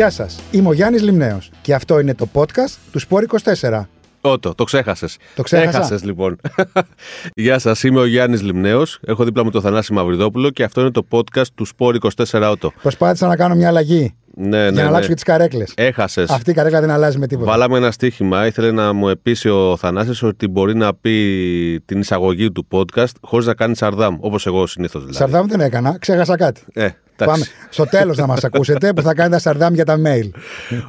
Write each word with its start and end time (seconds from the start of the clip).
Γεια 0.00 0.10
σας, 0.10 0.40
είμαι 0.50 0.68
ο 0.68 0.72
Γιάννης 0.72 1.02
Λιμνέος 1.02 1.50
και 1.62 1.74
αυτό 1.74 1.98
είναι 1.98 2.14
το 2.14 2.28
podcast 2.32 2.74
του 2.92 3.00
Sport 3.00 3.22
24. 3.60 3.82
Ότο, 4.20 4.54
το 4.54 4.64
ξέχασες. 4.64 5.16
Το 5.34 5.42
ξέχασα. 5.42 5.78
Έχασες 5.78 6.04
λοιπόν. 6.04 6.40
Γεια 7.34 7.58
σας, 7.58 7.82
είμαι 7.82 8.00
ο 8.00 8.04
Γιάννης 8.04 8.42
Λιμνέος. 8.42 8.98
Έχω 9.06 9.24
δίπλα 9.24 9.44
μου 9.44 9.50
τον 9.50 9.60
Θανάση 9.62 9.92
Μαυριδόπουλο 9.92 10.50
και 10.50 10.62
αυτό 10.62 10.80
είναι 10.80 10.90
το 10.90 11.06
podcast 11.10 11.46
του 11.54 11.66
Sport 11.78 11.94
24 12.30 12.50
Ότο. 12.50 12.72
Προσπάθησα 12.82 13.26
να 13.26 13.36
κάνω 13.36 13.54
μια 13.54 13.68
αλλαγή 13.68 14.14
Ναι, 14.34 14.48
ναι, 14.48 14.58
για 14.58 14.70
να 14.70 14.80
ναι. 14.80 14.82
αλλάξω 14.82 15.08
και 15.08 15.14
τις 15.14 15.22
καρέκλες. 15.22 15.72
Έχασες. 15.76 16.30
Αυτή 16.30 16.50
η 16.50 16.54
καρέκλα 16.54 16.80
δεν 16.80 16.90
αλλάζει 16.90 17.18
με 17.18 17.26
τίποτα. 17.26 17.50
Βάλαμε 17.50 17.76
ένα 17.76 17.90
στοίχημα. 17.90 18.46
Ήθελε 18.46 18.70
να 18.70 18.92
μου 18.92 19.08
επίσης 19.08 19.50
ο 19.50 19.76
Θανάσης 19.76 20.22
ότι 20.22 20.48
μπορεί 20.48 20.74
να 20.76 20.94
πει 20.94 21.82
την 21.84 22.00
εισαγωγή 22.00 22.52
του 22.52 22.66
podcast 22.70 23.12
χωρίς 23.20 23.46
να 23.46 23.54
κάνει 23.54 23.76
σαρδάμ, 23.76 24.16
όπως 24.20 24.46
εγώ 24.46 24.66
συνήθως 24.66 25.00
δηλαδή. 25.00 25.18
Σαρδάμ 25.18 25.46
δεν 25.46 25.60
έκανα, 25.60 25.96
ξέχασα 25.98 26.36
κάτι. 26.36 26.62
Ε, 26.72 26.88
Πάμε 27.24 27.42
εντάξει. 27.42 27.52
στο 27.70 27.84
τέλος 27.86 28.16
να 28.16 28.26
μας 28.26 28.44
ακούσετε 28.44 28.92
που 28.92 29.02
θα 29.02 29.14
κάνετε 29.14 29.40
σαρδάμ 29.40 29.74
για 29.74 29.84
τα 29.84 29.96
mail. 30.06 30.30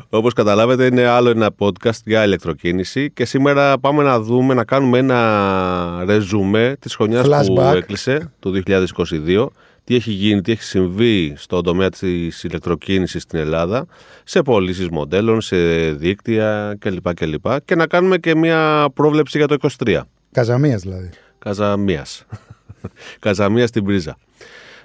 Όπως 0.10 0.34
καταλάβετε, 0.34 0.86
είναι 0.86 1.06
άλλο 1.06 1.30
ένα 1.30 1.50
podcast 1.60 2.00
για 2.06 2.24
ηλεκτροκίνηση 2.26 3.12
και 3.12 3.26
σήμερα 3.26 3.80
πάμε 3.80 4.04
να 4.04 4.20
δούμε, 4.20 4.54
να 4.54 4.64
κάνουμε 4.64 4.98
ένα 4.98 6.04
ρεζουμέ 6.06 6.76
της 6.80 6.96
χρονιάς 6.96 7.28
που 7.48 7.56
Flashback. 7.60 7.76
έκλεισε, 7.76 8.32
το 8.40 8.52
2022. 8.52 9.46
Τι 9.84 9.96
έχει 9.96 10.12
γίνει, 10.12 10.42
τι 10.42 10.52
έχει 10.52 10.64
συμβεί 10.64 11.34
στον 11.38 11.64
τομέα 11.64 11.90
της 11.90 12.44
ηλεκτροκίνησης 12.44 13.22
στην 13.22 13.40
Ελλάδα, 13.40 13.86
σε 14.24 14.42
πωλήσεις 14.42 14.90
μοντέλων, 14.90 15.42
σε 15.42 15.58
δίκτυα 15.92 16.76
κλπ. 16.80 17.14
κλπ. 17.14 17.46
Και 17.66 17.76
να 17.76 17.88
κάνουμε 17.88 18.18
και 18.18 18.36
μια 18.36 18.88
πρόβλεψη 18.94 19.38
για 19.38 19.48
το 19.48 19.56
23. 19.86 20.00
Καζαμίας 20.32 20.82
δηλαδή. 20.82 21.10
Καζαμίας. 21.40 22.26
Καζαμίας 23.20 23.70
στην 23.70 23.84
πρίζα. 23.84 24.18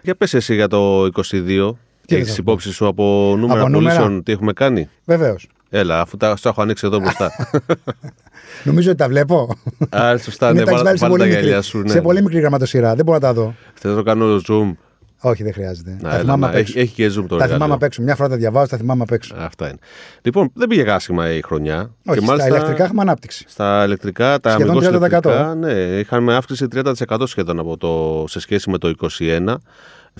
Για 0.06 0.14
πες 0.14 0.34
εσύ 0.34 0.54
για 0.54 0.68
το 0.68 1.04
22. 1.04 1.72
Τι 2.06 2.16
Έχεις 2.16 2.28
θα 2.28 2.34
πω; 2.34 2.42
υπόψη 2.42 2.72
σου 2.72 2.86
από 2.86 3.34
νούμερα 3.38 3.60
Από 3.60 3.68
νούμερα; 3.68 3.94
πωλήσεων 3.96 4.22
τι 4.22 4.32
έχουμε 4.32 4.52
κάνει; 4.52 4.88
Βεβαίως. 5.04 5.48
Έλα, 5.70 6.00
αφού 6.00 6.16
τα 6.16 6.36
σου 6.36 6.48
έχω 6.48 6.62
ανοίξει 6.62 6.86
εδώ 6.86 6.98
μπροστά. 6.98 7.30
Νομίζω 8.64 8.88
ότι 8.88 8.98
τα 8.98 9.08
βλέπω. 9.08 9.48
Α, 9.96 10.16
σωστά, 10.18 10.46
Μην 10.50 10.56
ναι, 10.56 10.64
τα 10.64 10.70
έχεις 10.70 10.82
βάλε 10.82 10.84
βάλει 10.84 10.98
σε 10.98 11.04
βάλε 11.04 11.16
πολύ, 11.16 11.22
τα 11.22 11.26
μικρή, 11.28 11.42
γυαλιά 11.46 11.62
σου. 11.62 11.78
Ναι. 11.78 11.88
σε 11.88 12.00
πολύ 12.00 12.22
μικρή 12.22 12.38
γραμματοσυρά. 12.40 12.94
Δεν 12.94 13.04
μπορώ 13.04 13.18
να 13.18 13.26
τα 13.26 13.32
δω. 13.32 13.54
Θες 13.74 13.90
να 13.90 13.96
το 13.96 14.02
κάνω 14.02 14.40
zoom; 14.48 14.72
Όχι, 15.20 15.42
δεν 15.42 15.52
χρειάζεται. 15.52 15.90
Να, 15.90 16.08
τα 16.08 16.08
έλα, 16.08 16.18
θυμάμαι 16.18 16.40
να. 16.46 16.52
απ' 16.52 16.54
έξω. 16.56 16.72
Έχει, 16.78 16.80
έχει 16.80 16.94
και 16.94 17.06
zoom 17.06 17.10
το 17.28 17.36
Τα 17.36 17.44
θυμάμαι 17.44 17.52
εργαλείο. 17.54 17.74
απ' 17.74 17.82
έξω. 17.82 18.02
Μια 18.02 18.14
φορά 18.14 18.28
τα 18.28 18.36
διαβάζω, 18.36 18.66
τα 18.68 18.76
θυμάμαι 18.76 19.02
απ' 19.02 19.12
έξω. 19.12 19.34
Αυτά 19.38 19.66
είναι. 19.68 19.78
Λοιπόν, 20.22 20.50
δεν 20.54 20.68
πήγε 20.68 20.90
άσχημα 20.90 21.30
η 21.32 21.40
χρονιά. 21.42 21.90
Όχι, 22.06 22.20
στα 22.24 22.46
ηλεκτρικά 22.48 22.84
έχουμε 22.84 23.00
ανάπτυξη. 23.02 23.44
Στα 23.48 23.82
ηλεκτρικά, 23.84 24.40
τα 24.40 24.50
Σχεδόν 24.50 24.70
αμυγός 24.70 24.88
30%. 24.94 24.96
ηλεκτρικά, 24.96 25.54
ναι, 25.54 25.72
είχαμε 25.72 26.34
αύξηση 26.34 26.66
30% 26.74 26.92
σχεδόν 27.24 27.58
από 27.58 27.76
το, 27.76 28.24
σε 28.28 28.40
σχέση 28.40 28.70
με 28.70 28.78
το 28.78 28.92
2021. 29.18 29.54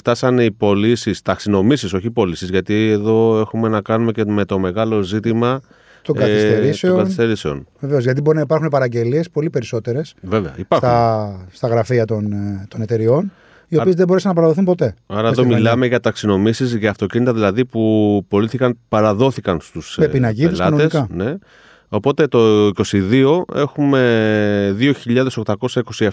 Φτάσανε 0.01 0.45
οι 0.45 0.53
πωλήσεις, 0.53 1.23
ταξινομήσεις, 1.23 1.93
όχι 1.93 2.11
πωλήσεις, 2.11 2.49
γιατί 2.49 2.89
εδώ 2.91 3.39
έχουμε 3.41 3.69
να 3.69 3.81
κάνουμε 3.81 4.13
και 4.13 4.25
με 4.25 4.45
το 4.45 4.59
μεγάλο 4.59 5.03
ζήτημα 5.03 5.61
Των 6.03 6.17
ε, 6.17 6.19
καθυστερήσεων. 6.19 6.93
των 6.95 7.03
καθυστερήσεων. 7.03 7.67
Βεβαίως, 7.81 8.05
γιατί 8.05 8.21
μπορεί 8.21 8.37
να 8.37 8.43
υπάρχουν 8.43 8.69
παραγγελίες 8.69 9.31
πολύ 9.31 9.51
περισσότερες 9.51 10.15
Βέβαια, 10.21 10.55
υπάρχουν. 10.57 10.89
στα, 10.89 11.47
στα 11.53 11.69
γραφεία 11.69 12.05
των, 12.05 12.33
ε, 12.33 12.67
των 12.69 12.81
εταιριών, 12.83 13.33
οι 13.69 13.77
Α- 13.77 13.81
οποίες 13.81 13.95
δεν 13.95 14.07
μπορέσαν 14.07 14.29
να 14.31 14.37
παραδοθούν 14.37 14.65
ποτέ. 14.65 14.85
Άρα 14.85 14.95
Μες 15.07 15.21
εδώ 15.23 15.29
στη 15.33 15.41
χρονιά. 15.41 15.57
μιλάμε 15.57 15.87
για 15.87 16.01
ταξινομήσεις 16.01 16.75
για 16.75 16.91
αυτοκίνητα 16.91 17.33
δηλαδή 17.33 17.65
που 17.65 18.25
πολύθηκαν, 18.29 18.79
παραδόθηκαν 18.89 19.61
στους 19.61 19.97
Με 19.99 20.05
ε, 20.05 20.09
πινακίδες 20.09 20.59
πελάτες. 20.59 20.87
κανονικά. 20.93 21.25
Ναι. 21.25 21.35
Οπότε 21.89 22.27
το 22.27 22.71
22 22.93 23.43
έχουμε 23.55 24.77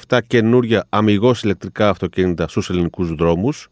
2.827 0.08 0.20
καινούρια 0.28 0.86
αμυγός 0.90 1.44
ηλεκτρικά 1.44 1.90
αυτοκίνητα 1.90 2.48
στους 2.48 2.70
ελληνικούς 2.70 3.16
δρόμους. 3.16 3.70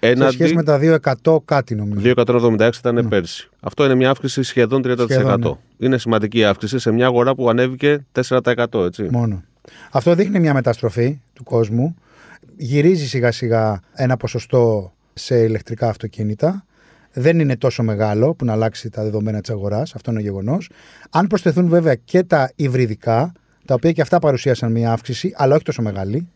Σε 0.00 0.30
σχέση 0.30 0.54
με 0.54 0.62
τα 0.62 0.78
2% 1.24 1.36
κάτι 1.44 1.74
νομίζω. 1.74 2.12
276 2.16 2.70
ήταν 2.78 3.08
πέρσι. 3.08 3.48
Αυτό 3.60 3.84
είναι 3.84 3.94
μια 3.94 4.10
αύξηση 4.10 4.42
σχεδόν 4.42 4.82
30%. 4.84 5.04
Σχεδόν, 5.10 5.40
ναι. 5.40 5.86
Είναι 5.86 5.98
σημαντική 5.98 6.44
αύξηση 6.44 6.78
σε 6.78 6.90
μια 6.90 7.06
αγορά 7.06 7.34
που 7.34 7.48
ανέβηκε 7.48 8.06
4%. 8.12 8.84
Έτσι. 8.84 9.08
Μόνο. 9.10 9.42
Αυτό 9.90 10.14
δείχνει 10.14 10.40
μια 10.40 10.54
μεταστροφή 10.54 11.20
του 11.32 11.44
κόσμου. 11.44 11.96
Γυρίζει 12.56 13.06
σιγά 13.06 13.32
σιγά 13.32 13.80
ένα 13.92 14.16
ποσοστό 14.16 14.92
σε 15.12 15.38
ηλεκτρικά 15.38 15.88
αυτοκίνητα. 15.88 16.64
Δεν 17.12 17.40
είναι 17.40 17.56
τόσο 17.56 17.82
μεγάλο 17.82 18.34
που 18.34 18.44
να 18.44 18.52
αλλάξει 18.52 18.90
τα 18.90 19.02
δεδομένα 19.02 19.40
της 19.40 19.50
αγοράς. 19.50 19.94
Αυτό 19.94 20.10
είναι 20.10 20.20
γεγονός. 20.20 20.70
Αν 21.10 21.26
προσθεθούν 21.26 21.68
βέβαια 21.68 21.94
και 21.94 22.22
τα 22.22 22.52
υβριδικά, 22.56 23.32
τα 23.64 23.74
οποία 23.74 23.92
και 23.92 24.00
αυτά 24.00 24.18
παρουσίασαν 24.18 24.72
μια 24.72 24.92
αύξηση, 24.92 25.32
αλλά 25.36 25.54
όχι 25.54 25.64
τόσο 25.64 25.82
μεγάλη. 25.82 26.28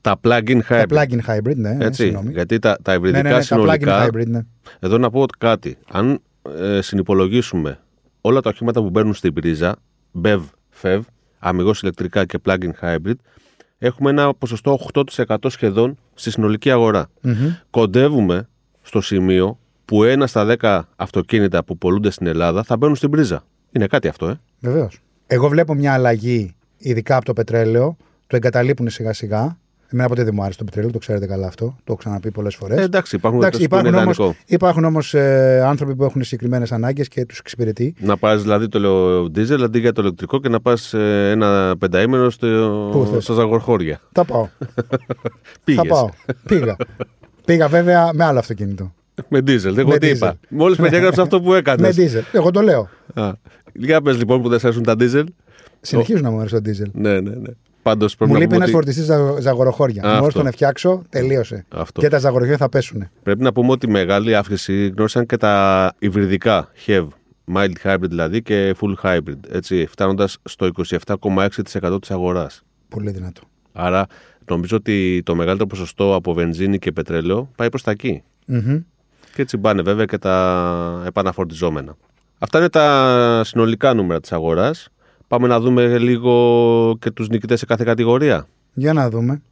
Τα 0.00 0.20
plug-in 0.22 0.60
hybrid. 0.68 0.84
Τα 0.88 1.04
plug-in 1.04 1.20
hybrid, 1.26 1.56
ναι, 1.56 1.72
ναι, 1.72 1.84
έτσι, 1.84 2.02
συγγνώμη. 2.02 2.32
γιατί 2.32 2.58
τα, 2.58 2.78
τα 2.82 2.92
Ναι, 2.92 2.98
υβριδικά 2.98 3.22
ναι, 3.22 3.28
ναι, 3.28 3.34
τα 3.34 3.42
συνολικά 3.42 4.06
plug-in 4.06 4.08
hybrid, 4.08 4.26
ναι. 4.26 4.40
Εδώ 4.78 4.98
να 4.98 5.10
πω 5.10 5.24
κάτι. 5.38 5.76
Αν 5.90 6.20
ε, 6.58 6.80
συνυπολογίσουμε 6.80 7.78
όλα 8.20 8.40
τα 8.40 8.50
οχήματα 8.50 8.82
που 8.82 8.90
μπαίνουν 8.90 9.14
στην 9.14 9.32
πρίζα, 9.32 9.76
BEV, 10.22 10.40
FEV, 10.82 11.00
αμυγός 11.38 11.82
ηλεκτρικά 11.82 12.24
και 12.24 12.38
plug-in 12.44 12.70
hybrid, 12.80 13.14
έχουμε 13.78 14.10
ένα 14.10 14.34
ποσοστό 14.34 14.78
8% 14.92 15.36
σχεδόν 15.46 15.98
στη 16.14 16.30
συνολική 16.30 16.70
αγορά. 16.70 17.10
Μμμ. 17.20 17.54
Κοντεύουμε 17.70 18.48
στο 18.82 19.00
σημείο 19.00 19.58
που 19.88 20.04
ένα 20.04 20.26
στα 20.26 20.56
10 20.60 20.80
αυτοκίνητα 20.96 21.64
που 21.64 21.78
πολλούνται 21.78 22.10
στην 22.10 22.26
Ελλάδα 22.26 22.62
θα 22.62 22.76
μπαίνουν 22.76 22.96
στην 22.96 23.10
πρίζα. 23.10 23.42
Είναι 23.72 23.86
κάτι 23.86 24.08
αυτό, 24.08 24.26
ε. 24.28 24.38
Βεβαίως. 24.60 24.98
Εγώ 25.26 25.48
βλέπω 25.48 25.74
μια 25.74 25.92
αλλαγή, 25.92 26.54
ειδικά 26.78 27.16
από 27.16 27.24
το 27.24 27.32
πετρέλαιο. 27.32 27.96
Το 28.26 28.36
εγκαταλείπουν 28.36 28.88
σιγά 28.88 29.12
σιγά. 29.12 29.58
Εμένα 29.92 30.08
ποτέ 30.08 30.24
δεν 30.24 30.32
μου 30.34 30.42
άρεσε 30.42 30.58
το 30.58 30.64
πετρέλαιο, 30.64 30.90
το 30.92 30.98
ξέρετε 30.98 31.26
καλά 31.26 31.46
αυτό. 31.46 31.64
Το 31.64 31.82
έχω 31.86 31.96
ξαναπεί 31.96 32.30
πολλές 32.30 32.54
φορές. 32.54 32.78
Ε, 32.78 32.82
εντάξει, 32.82 33.16
υπάρχουν 33.16 33.40
Εντάξει, 33.42 33.62
Εντάξει, 33.62 33.80
που 33.82 33.88
είναι 33.88 33.96
υπάρχουν 33.96 34.04
όμως, 34.06 34.18
ιδανικό. 34.18 34.44
υπάρχουν 34.46 34.84
όμως 34.84 35.14
ε, 35.14 35.62
άνθρωποι 35.64 35.94
που 35.96 36.04
έχουν 36.04 36.22
συγκεκριμένες 36.22 36.72
ανάγκες 36.72 37.08
και 37.08 37.24
τους 37.26 37.38
εξυπηρετεί. 37.38 37.94
Να 37.98 38.16
πας 38.16 38.42
δηλαδή 38.42 38.68
το 38.68 38.78
λέω 38.78 39.22
diesel 39.24 39.60
αντί 39.62 39.78
για 39.78 39.92
το 39.92 40.02
ηλεκτρικό 40.02 40.40
και 40.40 40.48
να 40.48 40.60
πας 40.60 40.94
ε, 40.94 41.30
ένα 41.30 41.74
πενταήμερο 41.78 42.24
Πού 42.24 42.30
στο, 42.30 43.08
θες; 43.12 43.24
στα 43.24 43.34
ζαγορχώρια. 43.34 44.00
Θα 44.12 44.24
πάω. 44.24 44.48
Πήγες. 45.64 45.82
Θα 45.82 45.94
πάω. 45.94 46.08
Πήγα. 46.46 46.76
Πήγα 47.44 47.68
βέβαια 47.68 48.10
με 48.14 48.24
άλλο 48.24 48.38
αυτοκίνητο. 48.38 48.92
Με 49.28 49.38
diesel. 49.38 49.76
Εγώ 49.76 49.88
Με 49.88 49.98
τι 49.98 50.08
diesel. 50.10 50.14
είπα. 50.16 50.38
Μόλι 50.48 50.76
περιέγραψε 50.76 51.20
αυτό 51.20 51.40
που 51.40 51.54
έκανες. 51.54 51.96
με 51.96 52.04
diesel. 52.04 52.22
Εγώ 52.32 52.50
το 52.50 52.60
λέω. 52.60 52.88
Για 53.72 54.00
πες 54.02 54.16
λοιπόν 54.16 54.42
που 54.42 54.48
δεν 54.48 54.58
σε 54.58 54.66
αρέσουν 54.66 54.84
τα 54.84 54.94
diesel. 54.98 55.24
Συνεχίζουν 55.80 56.22
να 56.22 56.30
μου 56.30 56.38
αρέσει 56.38 56.60
το 56.60 56.70
diesel. 56.70 56.90
Ναι, 56.92 57.20
ναι, 57.20 57.30
ναι. 57.34 57.48
Πάντως 57.82 58.16
πρέπει 58.16 58.30
Μου 58.30 58.36
να 58.38 58.42
λείπει 58.44 58.54
πούμε 58.54 58.64
ένας 58.66 58.74
ότι, 58.84 58.92
φορτιστής 58.94 59.42
ζαγοροχώρια. 59.44 60.02
Α, 60.02 60.14
Μόλι 60.14 60.26
αυτό. 60.26 60.42
τον 60.42 60.52
φτιάξω, 60.52 61.02
τελείωσε. 61.08 61.64
Αυτό. 61.68 62.00
Και 62.00 62.08
τα 62.08 62.18
ζαγοροχώρια 62.18 62.56
θα 62.58 62.68
πέσουν. 62.68 63.08
πρέπει 63.22 63.42
να 63.42 63.52
πούμε 63.52 63.70
ότι 63.70 63.88
μεγάλη 63.88 64.34
αύξηση 64.36 64.86
γνώρισαν 64.86 65.26
και 65.26 65.36
τα 65.36 65.94
υβριδικά 65.98 66.68
HEV, 66.86 67.06
mild 67.54 67.72
hybrid 67.84 67.96
δηλαδή 68.08 68.42
και 68.42 68.74
full 68.80 68.94
hybrid. 69.02 69.36
Έτσι, 69.50 69.86
φτάνοντας 69.90 70.38
στο 70.44 70.70
27,6% 70.88 71.98
της 72.00 72.10
αγοράς. 72.10 72.62
Πολύ 72.88 73.10
δυνατό. 73.10 73.40
Άρα 73.72 74.06
νομίζω 74.50 74.76
ότι 74.76 75.22
το 75.24 75.34
μεγαλύτερο 75.34 75.68
ποσοστό 75.68 76.14
από 76.14 76.32
βενζίνη 76.34 76.78
και 76.78 76.92
πετρέλαιο 76.92 77.50
πάει 77.56 77.68
προς 77.68 77.82
τα 77.82 77.90
εκεί. 77.90 78.22
Μμμ. 78.46 78.78
Και 79.34 79.42
έτσι 79.42 79.58
πάνε 79.58 79.82
βέβαια 79.82 80.04
και 80.04 80.18
τα 80.18 81.02
επαναφορτιζόμενα. 81.06 81.96
Αυτά 82.38 82.58
είναι 82.58 82.68
τα 82.68 83.40
συνολικά 83.44 83.94
νούμερα 83.94 84.20
της 84.20 84.32
αγοράς. 84.32 84.88
Πάμε 85.28 85.46
να 85.48 85.60
δούμε 85.60 85.98
λίγο 85.98 86.96
και 87.00 87.10
τους 87.10 87.28
νικητές 87.28 87.58
σε 87.58 87.66
κάθε 87.66 87.84
κατηγορία. 87.84 88.46
Για 88.74 88.92
να 88.92 89.10
δούμε. 89.10 89.42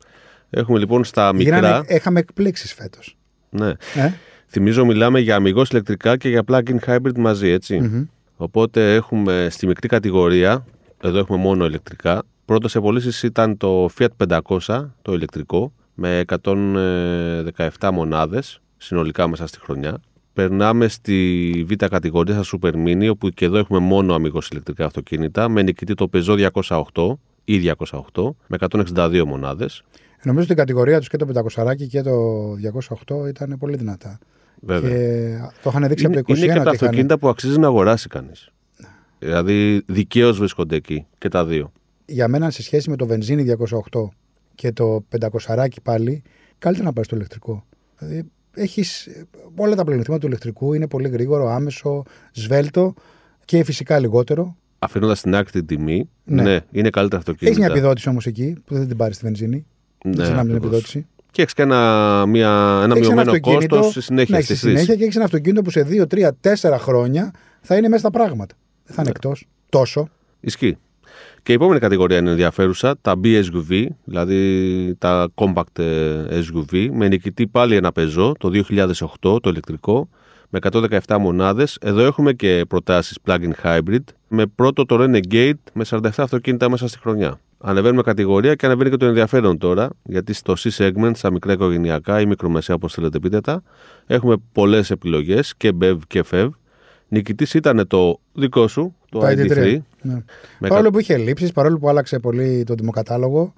Έχουμε 0.50 0.78
λοιπόν 0.78 1.04
στα 1.04 1.32
Γίνανε, 1.34 1.66
μικρά. 1.66 1.84
έχαμε 1.86 2.18
εκπλήξεις 2.20 2.74
φέτος. 2.74 3.16
Ναι. 3.50 3.68
Ε; 3.68 4.12
Θυμίζω 4.46 4.84
μιλάμε 4.84 5.20
για 5.20 5.36
αμυγός 5.36 5.70
ηλεκτρικά 5.70 6.16
και 6.16 6.28
για 6.28 6.42
plug-in 6.48 6.76
hybrid 6.86 7.18
μαζί, 7.18 7.48
έτσι. 7.48 7.80
Μμμ. 7.80 8.04
Οπότε 8.36 8.94
έχουμε 8.94 9.48
στη 9.50 9.66
μικρή 9.66 9.88
κατηγορία, 9.88 10.64
εδώ 11.02 11.18
έχουμε 11.18 11.38
μόνο 11.38 11.66
ηλεκτρικά. 11.66 12.22
Πρώτος 12.44 12.70
σε 12.70 12.80
πωλήσεις 12.80 13.22
ήταν 13.22 13.56
το 13.56 13.88
Fiat 13.98 14.38
500, 14.66 14.84
το 15.02 15.12
ηλεκτρικό, 15.12 15.72
με 15.94 16.24
117 16.26 17.90
μονάδες 17.92 18.60
συνολικά 18.76 19.28
μέσα 19.28 19.46
στη 19.46 19.58
χρονιά. 19.60 20.00
Περνάμε 20.32 20.88
στη 20.88 21.64
β' 21.68 21.84
κατηγορία, 21.84 22.42
στα 22.42 22.58
Super 22.62 22.72
Mini, 22.74 23.08
όπου 23.10 23.28
και 23.28 23.44
εδώ 23.44 23.58
έχουμε 23.58 23.78
μόνο 23.78 24.14
αμυγός 24.14 24.48
ηλεκτρικά 24.48 24.84
αυτοκίνητα, 24.84 25.48
με 25.48 25.62
νικητή 25.62 25.94
το 25.94 26.08
Peugeot 26.12 26.48
208 26.94 27.18
ή 27.44 27.58
208, 27.58 28.34
με 28.46 28.56
162 28.60 29.22
μονάδες. 29.26 29.82
Νομίζω 30.22 30.44
ότι 30.44 30.52
η 30.52 30.56
κατηγορία 30.56 30.98
τους 30.98 31.08
και 31.08 31.16
το 31.16 31.26
500 31.26 31.86
και 31.88 32.02
το 32.02 32.12
208 33.24 33.28
ήταν 33.28 33.56
πολύ 33.58 33.76
δυνατά. 33.76 34.18
Βέβαια. 34.60 34.90
Και 34.90 35.38
το 35.62 35.70
είχαν 35.70 35.88
δείξει 35.88 36.04
είναι, 36.04 36.18
από 36.18 36.26
το 36.26 36.34
2021 36.34 36.36
είναι 36.36 36.46
και 36.46 36.52
τα 36.52 36.60
ότι 36.60 36.60
είχαν- 36.60 36.68
αυτοκίνητα 36.68 37.18
που 37.18 37.28
αξίζει 37.28 37.58
να 37.58 37.66
αγοράσει 37.66 38.08
κανείς. 38.08 38.50
Δηλαδή, 39.18 39.82
δικαίως 39.86 40.38
βρίσκονται 40.38 40.76
εκεί 40.76 41.06
και 41.18 41.28
τα 41.28 41.44
δύο. 41.44 41.72
Για 42.06 42.28
μένα, 42.28 42.50
σε 42.50 42.62
σχέση 42.62 42.90
με 42.90 42.96
το 42.96 43.06
βενζίνη 43.06 43.42
208 43.42 44.08
και 44.54 44.72
το 44.72 45.04
500 45.08 45.80
πάλι, 45.82 46.22
καλύτερα 46.58 46.86
να 46.86 46.92
πάρεις 46.92 47.08
το 47.10 47.16
ηλεκτρικό. 47.16 47.64
Δηλαδή, 47.98 48.30
έχεις 48.56 49.08
όλα 49.56 49.74
τα 49.74 49.84
πλεονεκτήματα 49.84 50.22
του 50.22 50.28
ηλεκτρικού, 50.28 50.74
είναι 50.74 50.86
πολύ 50.88 51.08
γρήγορο, 51.08 51.48
άμεσο, 51.48 52.02
σβέλτο 52.32 52.94
και 53.44 53.64
φυσικά 53.64 53.98
λιγότερο. 53.98 54.56
Αφήνοντας 54.78 55.18
στην 55.18 55.34
άκρη 55.34 55.50
την 55.52 55.66
τιμή, 55.66 56.08
Ναι. 56.24 56.42
ναι, 56.42 56.60
είναι 56.70 56.90
καλύτερα 56.90 57.18
αυτοκίνητα. 57.20 57.46
Έχεις 57.46 57.58
μια 57.58 57.76
επιδότηση 57.76 58.08
όμως 58.08 58.26
εκεί 58.26 58.56
που 58.64 58.74
δεν 58.74 58.88
την 58.88 58.96
πάρεις 58.96 59.16
στη 59.16 59.24
βενζίνη. 59.24 59.56
Ναι, 60.04 60.12
δεν 60.12 60.22
ξέρει 60.22 60.36
να 60.36 60.42
μην 60.42 60.48
είναι 60.48 60.56
ακριβώς. 60.56 60.78
επιδότηση. 60.80 61.06
Και 61.30 61.42
έχεις 61.42 61.54
και 61.54 61.62
ένα, 61.62 62.24
μια, 62.26 62.80
ένα 62.84 62.94
Έχεις 62.94 63.06
μειωμένο 63.06 63.30
αυτοκίνητο, 63.30 63.76
κόστος 63.76 63.92
στη 63.92 64.02
συνέχεια. 64.02 64.36
ναι, 64.36 64.42
στη 64.42 64.54
στη 64.54 64.60
χρήση. 64.62 64.74
συνέχεια 64.76 64.96
και 64.96 65.02
έχεις 65.04 65.16
ένα 65.16 65.24
αυτοκίνητο 65.24 65.62
που 65.62 65.70
σε 65.70 65.82
2, 65.82 66.06
3, 66.06 66.32
4 66.40 66.78
χρόνια 66.78 67.30
θα 67.60 67.76
είναι 67.76 67.88
μέσα 67.88 68.00
στα 68.00 68.10
πράγματα. 68.10 68.54
Δεν 68.84 68.94
θα 68.96 69.02
είναι 69.02 69.10
Ναι. 69.10 69.16
εκτός. 69.16 69.46
Τόσο. 69.68 70.08
Ισχύει. 70.40 70.76
Και 71.42 71.52
η 71.52 71.54
επόμενη 71.54 71.80
κατηγορία 71.80 72.18
είναι 72.18 72.30
ενδιαφέρουσα, 72.30 72.96
τα 73.00 73.14
BSUV, 73.24 73.86
δηλαδή 74.04 74.94
τα 74.98 75.28
compact 75.34 75.78
ε, 75.78 76.40
SUV, 76.40 76.88
με 76.92 77.08
νικητή 77.08 77.46
πάλι 77.46 77.76
ένα 77.76 77.92
πεζό 77.92 78.32
το 78.38 78.50
2008, 79.22 79.42
το 79.42 79.50
ηλεκτρικό, 79.50 80.08
με 80.50 80.58
117 81.06 81.16
μονάδες. 81.20 81.78
Εδώ 81.80 82.04
έχουμε 82.04 82.32
και 82.32 82.64
προτάσεις 82.68 83.18
plug-in 83.26 83.50
hybrid, 83.62 84.04
με 84.28 84.46
πρώτο 84.46 84.86
το 84.86 84.96
Renegade 85.00 85.60
με 85.72 85.84
47 85.90 86.08
αυτοκίνητα 86.16 86.70
μέσα 86.70 86.88
στη 86.88 86.98
χρονιά. 86.98 87.40
Ανεβαίνουμε 87.58 88.02
κατηγορία 88.02 88.54
και 88.54 88.66
ανεβαίνει 88.66 88.90
και 88.90 88.96
το 88.96 89.06
ενδιαφέρον 89.06 89.58
τώρα, 89.58 89.88
γιατί 90.02 90.32
στο 90.32 90.54
C-segment, 90.58 91.10
στα 91.14 91.30
μικρά 91.30 91.52
οικογενειακά 91.52 92.20
ή 92.20 92.26
μικρομεσαία, 92.26 92.76
όπως 92.76 92.92
θέλετε 92.92 93.18
πείτε 93.18 93.40
τα, 93.40 93.62
έχουμε 94.06 94.36
πολλές 94.52 94.90
επιλογές 94.90 95.54
και 95.56 95.72
BEV 95.80 95.98
και 96.06 96.24
FEV. 96.30 96.48
Νικητής 97.08 97.54
ήταν 97.54 97.86
το 97.86 98.18
δικό 98.32 98.68
σου, 98.68 98.94
το, 99.10 99.18
Το 99.18 99.26
ID3, 99.26 99.50
ID3. 99.50 99.78
Ναι. 100.02 100.14
με 100.58 100.68
Παρόλο 100.68 100.90
που 100.90 100.98
είχε 100.98 101.16
λήψει, 101.16 101.52
παρόλο 101.52 101.78
που 101.78 101.88
άλλαξε 101.88 102.18
πολύ 102.18 102.64
το 102.66 102.74
δημοκατάλογο, 102.74 103.54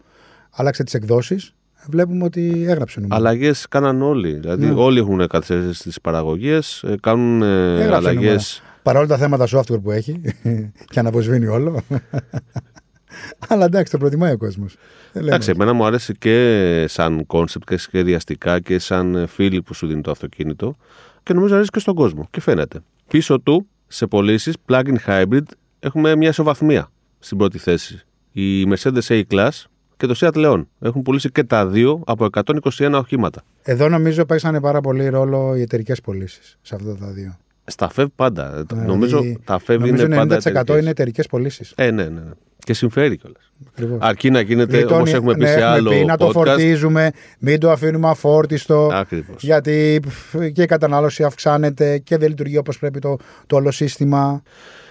άλλαξε 0.50 0.84
τις 0.84 0.94
εκδόσεις, 0.94 1.54
βλέπουμε 1.88 2.24
ότι 2.24 2.64
έγραψε 2.68 3.00
νούμερο. 3.00 3.20
Αλλαγές 3.20 3.66
κάναν 3.68 4.02
όλοι. 4.02 4.32
Δηλαδή, 4.32 4.66
Ναι. 4.66 4.72
όλοι 4.72 4.98
έχουν 4.98 5.26
καθυστερήσει 5.26 5.72
στις 5.72 6.00
παραγωγές, 6.00 6.84
κάνουν 7.00 7.42
ε, 7.42 7.72
Έγραψε 7.74 7.94
αλλαγές. 7.96 8.22
νούμερο. 8.22 8.76
Παρόλα 8.82 9.06
τα 9.06 9.16
θέματα 9.16 9.46
software 9.50 9.82
που 9.82 9.90
έχει 9.90 10.20
και 10.92 10.98
αναβοσβήνει 10.98 11.46
όλο. 11.46 11.80
Αλλά 13.48 13.64
εντάξει, 13.64 13.92
το 13.92 13.98
προτιμάει 13.98 14.32
ο 14.32 14.36
κόσμος. 14.38 14.76
Εντάξει, 15.12 15.50
εμένα 15.50 15.72
μου 15.72 15.84
αρέσει 15.86 16.14
και 16.18 16.84
σαν 16.88 17.26
concept 17.26 17.68
και 17.68 17.76
σχεδιαστικά 17.76 18.60
και 18.60 18.78
σαν 18.78 19.14
ε, 19.14 19.26
feeling 19.26 19.62
που 19.62 19.74
σου 19.74 19.86
δίνει 19.86 20.00
το 20.00 20.10
αυτοκίνητο 20.10 20.76
και 21.22 21.32
νομίζω 21.32 21.54
αρέσει 21.54 21.70
και 21.70 21.78
στον 21.78 21.94
κόσμο 21.94 22.26
και 22.30 22.40
φαίνεται. 22.40 22.78
Πίσω 23.08 23.40
του, 23.40 23.66
σε 23.86 24.06
πωλήσεις 24.06 24.56
plug-in 24.68 24.96
hybrid, 25.06 25.42
έχουμε 25.80 26.16
μια 26.16 26.28
ισοβαθμία 26.28 26.90
στην 27.18 27.38
πρώτη 27.38 27.58
θέση. 27.58 28.00
Η 28.32 28.64
Mercedes 28.68 29.00
A-Class 29.08 29.48
και 29.96 30.06
το 30.06 30.14
Seat 30.20 30.32
Leon 30.32 30.64
έχουν 30.80 31.02
πουλήσει 31.02 31.30
και 31.30 31.44
τα 31.44 31.66
δύο 31.66 32.02
από 32.06 32.26
121 32.30 32.90
οχήματα. 32.92 33.42
Εδώ 33.62 33.88
νομίζω 33.88 34.24
παίξανε 34.24 34.60
πάρα 34.60 34.80
πολύ 34.80 35.08
ρόλο 35.08 35.56
οι 35.56 35.60
εταιρικές 35.60 36.00
πωλήσεις 36.00 36.58
σε 36.62 36.74
αυτά 36.74 36.96
τα 36.96 37.06
δύο. 37.06 37.38
Στα 37.64 37.90
FEV 37.96 38.06
πάντα. 38.16 38.64
Δηλαδή, 38.68 38.86
νομίζω 38.86 39.22
τα 39.44 39.60
FEV 39.66 39.78
νομίζω 39.78 40.04
είναι 40.04 40.16
πάντα 40.16 40.36
90% 40.36 40.38
εταιρικές. 40.38 40.80
είναι 40.80 40.90
εταιρικές 40.90 41.26
πωλήσεις. 41.26 41.72
Ε, 41.76 41.90
ναι, 41.90 42.04
ναι. 42.04 42.20
Ναι. 42.58 42.64
Και 42.64 42.72
συμφέρει 42.74 43.16
κιόλας. 43.16 43.42
Ακριβώς. 43.68 43.98
Αρκεί 44.00 44.30
να 44.30 44.40
γίνεται 44.40 44.76
Γλιτώνει- 44.76 45.06
όπω 45.08 45.16
έχουμε 45.16 45.32
πει 45.34 45.40
ναι, 45.40 45.46
σε 45.46 45.52
έχουμε 45.52 45.66
άλλο 45.66 45.90
πει, 45.90 46.04
να 46.04 46.16
το 46.16 46.26
podcast. 46.28 46.32
φορτίζουμε, 46.32 47.10
μην 47.38 47.60
το 47.60 47.70
αφήνουμε 47.70 48.08
αφόρτιστο. 48.08 48.90
Ακριβώς. 48.92 49.42
Γιατί 49.42 50.00
πφ, 50.06 50.34
και 50.52 50.62
η 50.62 50.66
κατανάλωση 50.66 51.22
αυξάνεται 51.24 51.98
και 51.98 52.16
δεν 52.16 52.28
λειτουργεί 52.28 52.56
όπως 52.58 52.78
πρέπει 52.78 52.98
το, 52.98 53.16
το 53.46 53.56
όλο 53.56 53.70
σύστημα. 53.70 54.42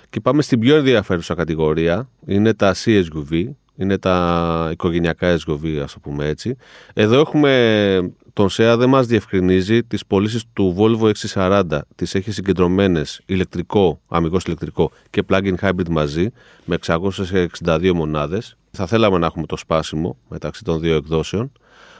Και 0.10 0.19
πάμε 0.19 0.42
στην 0.42 0.60
πιο 0.60 0.75
ενδιαφέρουσα 0.75 1.34
κατηγορία. 1.36 2.08
Είναι 2.25 2.54
τα 2.54 2.75
CSUV. 2.86 3.44
Είναι 3.78 3.98
τα 3.98 4.70
οικογενειακά 4.72 5.38
SUV, 5.38 5.80
ας 5.84 5.94
το 5.94 6.00
πούμε 6.00 6.26
έτσι. 6.26 6.56
Εδώ 6.94 7.20
έχουμε. 7.20 8.12
Τον 8.34 8.50
ΣΕΑ 8.50 8.78
δεν 8.78 8.90
μας 8.90 9.08
διευκρινίζει 9.08 9.84
τις 9.84 10.06
πωλήσεις 10.06 10.44
του 10.54 10.76
Volvo 10.78 11.12
XC40. 11.12 11.80
Τις 11.96 12.16
έχει 12.16 12.32
συγκεντρωμένες 12.32 13.22
ηλεκτρικό, 13.26 14.00
αμυγός 14.08 14.44
ηλεκτρικό 14.44 14.92
και 15.10 15.24
plug-in 15.30 15.56
hybrid 15.62 15.90
μαζί, 15.90 16.30
με 16.66 16.78
662 16.86 17.92
μονάδες. 17.94 18.58
Θα 18.72 18.86
θέλαμε 18.86 19.18
να 19.18 19.26
έχουμε 19.26 19.46
το 19.46 19.58
σπάσιμο 19.58 20.18
μεταξύ 20.30 20.64
των 20.64 20.80
δύο 20.80 20.96
εκδόσεων. 20.96 21.52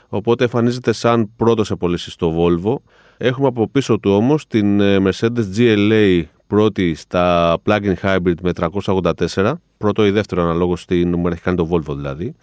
Οπότε 0.10 0.44
εμφανίζεται 0.44 0.92
σαν 0.92 1.32
πρώτος 1.36 1.68
σε 1.68 1.76
πωλήσεις 1.76 2.14
στο 2.14 2.36
Volvo. 2.38 2.76
Έχουμε 3.18 3.48
από 3.48 3.68
πίσω 3.68 4.00
του 4.00 4.12
όμως 4.12 4.48
την 4.48 4.80
ε, 4.80 4.98
Mercedes 5.00 5.58
GLA 5.58 6.24
πρώτη 6.48 6.96
στα 6.96 7.58
plug-in 7.66 7.94
hybrid 8.02 8.36
με 8.42 8.52
384. 8.56 9.54
Πρώτο 9.78 10.06
ή 10.06 10.12
δεύτερο 10.12 10.42
αναλόγως 10.44 10.82
στην 10.82 11.10
νούμερα 11.10 11.36
έχει 11.36 11.44
κάνει 11.44 11.58
το 11.58 11.70
Volvo 11.72 11.96
δηλαδή. 11.96 12.36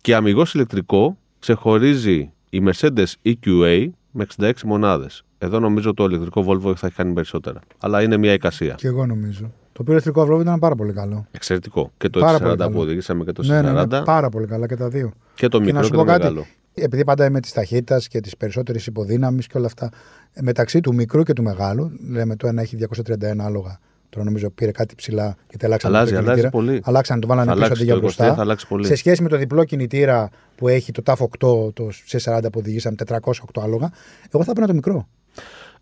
Και 0.00 0.14
αμυγός 0.14 0.54
ηλεκτρικό 0.54 1.16
ξεχωρίζει 1.38 2.32
η 2.50 2.62
Mercedes 2.66 3.06
EQA 3.24 3.88
με 4.10 4.26
66 4.36 4.52
μονάδες. 4.64 5.24
Εδώ 5.38 5.58
νομίζω 5.60 5.94
το 5.94 6.04
ηλεκτρικό 6.04 6.44
Volvo 6.48 6.74
θα 6.76 6.86
έχει 6.86 6.96
κάνει 6.96 7.12
περισσότερα. 7.12 7.60
Αλλά 7.78 8.02
είναι 8.02 8.16
μια 8.16 8.32
εικασία. 8.32 8.74
Και 8.74 8.86
εγώ 8.86 9.06
νομίζω. 9.06 9.42
Το 9.72 9.78
οποίο 9.80 9.92
ηλεκτρικό 9.92 10.22
αυλό 10.22 10.40
ήταν 10.40 10.58
πάρα 10.58 10.74
πολύ 10.74 10.92
καλό. 10.92 11.26
Εξαιρετικό. 11.30 11.92
Και 11.98 12.08
το 12.08 12.20
Πάρα 12.20 12.38
X40 12.38 12.40
πολύ 12.42 12.56
καλό. 12.56 12.70
που 12.70 12.80
οδηγήσαμε 12.80 13.24
και 13.24 13.32
το 13.32 13.42
ναι, 13.42 13.62
ναι, 13.62 13.82
C40 13.82 13.88
ναι, 13.88 14.02
πάρα 14.02 14.28
πολύ 14.28 14.46
καλά 14.46 14.66
και 14.66 14.76
τα 14.76 14.88
δύο. 14.88 15.12
και 15.34 15.48
το 15.48 15.58
και 15.58 15.64
μικρό 15.64 15.74
να 15.80 15.80
και, 15.80 15.86
σου 15.86 15.92
το 15.92 15.98
πω 15.98 16.04
κάτι. 16.04 16.22
μεγάλο. 16.22 16.46
Επειδή 16.74 17.04
πάντα 17.04 17.24
είμαι 17.26 17.40
της 17.40 17.52
ταχύτητας 17.52 18.08
και 18.08 18.20
της 18.20 18.36
περισσότερης 18.36 18.86
υποδύναμης 18.86 19.46
και 19.46 19.56
όλα 19.58 19.66
αυτά. 19.66 19.90
ε, 20.32 20.42
Μεταξύ 20.42 20.80
του 20.80 20.94
μικρού 20.94 21.22
και 21.22 21.32
του 21.32 21.42
μεγάλου, 21.42 21.90
λέμε 22.10 22.36
το 22.36 22.46
ένα 22.46 22.62
έχει 22.62 22.76
231 23.06 23.14
άλογα. 23.38 23.78
Τώρα 24.14 24.24
νομίζω 24.24 24.50
πήρε 24.50 24.70
κάτι 24.70 24.94
ψηλά 24.94 25.36
γιατί 25.48 25.64
αλλάξαν 25.64 25.94
Αλλάζει, 25.94 26.10
το 26.12 26.16
αλλάζει 26.18 26.30
κινητήρα. 26.40 26.50
πολύ. 26.50 26.80
Αλλάξαν, 26.84 27.20
το 27.20 27.26
βάλανε 27.26 27.46
Θα 27.46 27.52
πίσω 27.52 27.64
αλλάξει 27.64 27.82
αντί 27.82 27.90
για 27.92 28.00
το 28.00 28.00
23, 28.00 28.02
μπροστά. 28.02 28.34
θα 28.34 28.40
αλλάξει 28.40 28.66
πολύ. 28.66 28.86
Σε 28.86 28.94
σχέση 28.94 29.22
με 29.22 29.28
το 29.28 29.36
διπλό 29.36 29.64
κινητήρα 29.64 30.28
που 30.56 30.68
έχει 30.68 30.92
το 30.92 31.02
TAF 31.06 31.14
8, 31.14 31.72
το 31.74 31.88
C40 32.10 32.40
που 32.42 32.58
οδηγήσαμε 32.58 32.96
408 33.08 33.20
άλογα, 33.62 33.90
εγώ 34.30 34.44
θα 34.44 34.50
έπαιρνα 34.50 34.66
το 34.66 34.74
μικρό. 34.74 35.08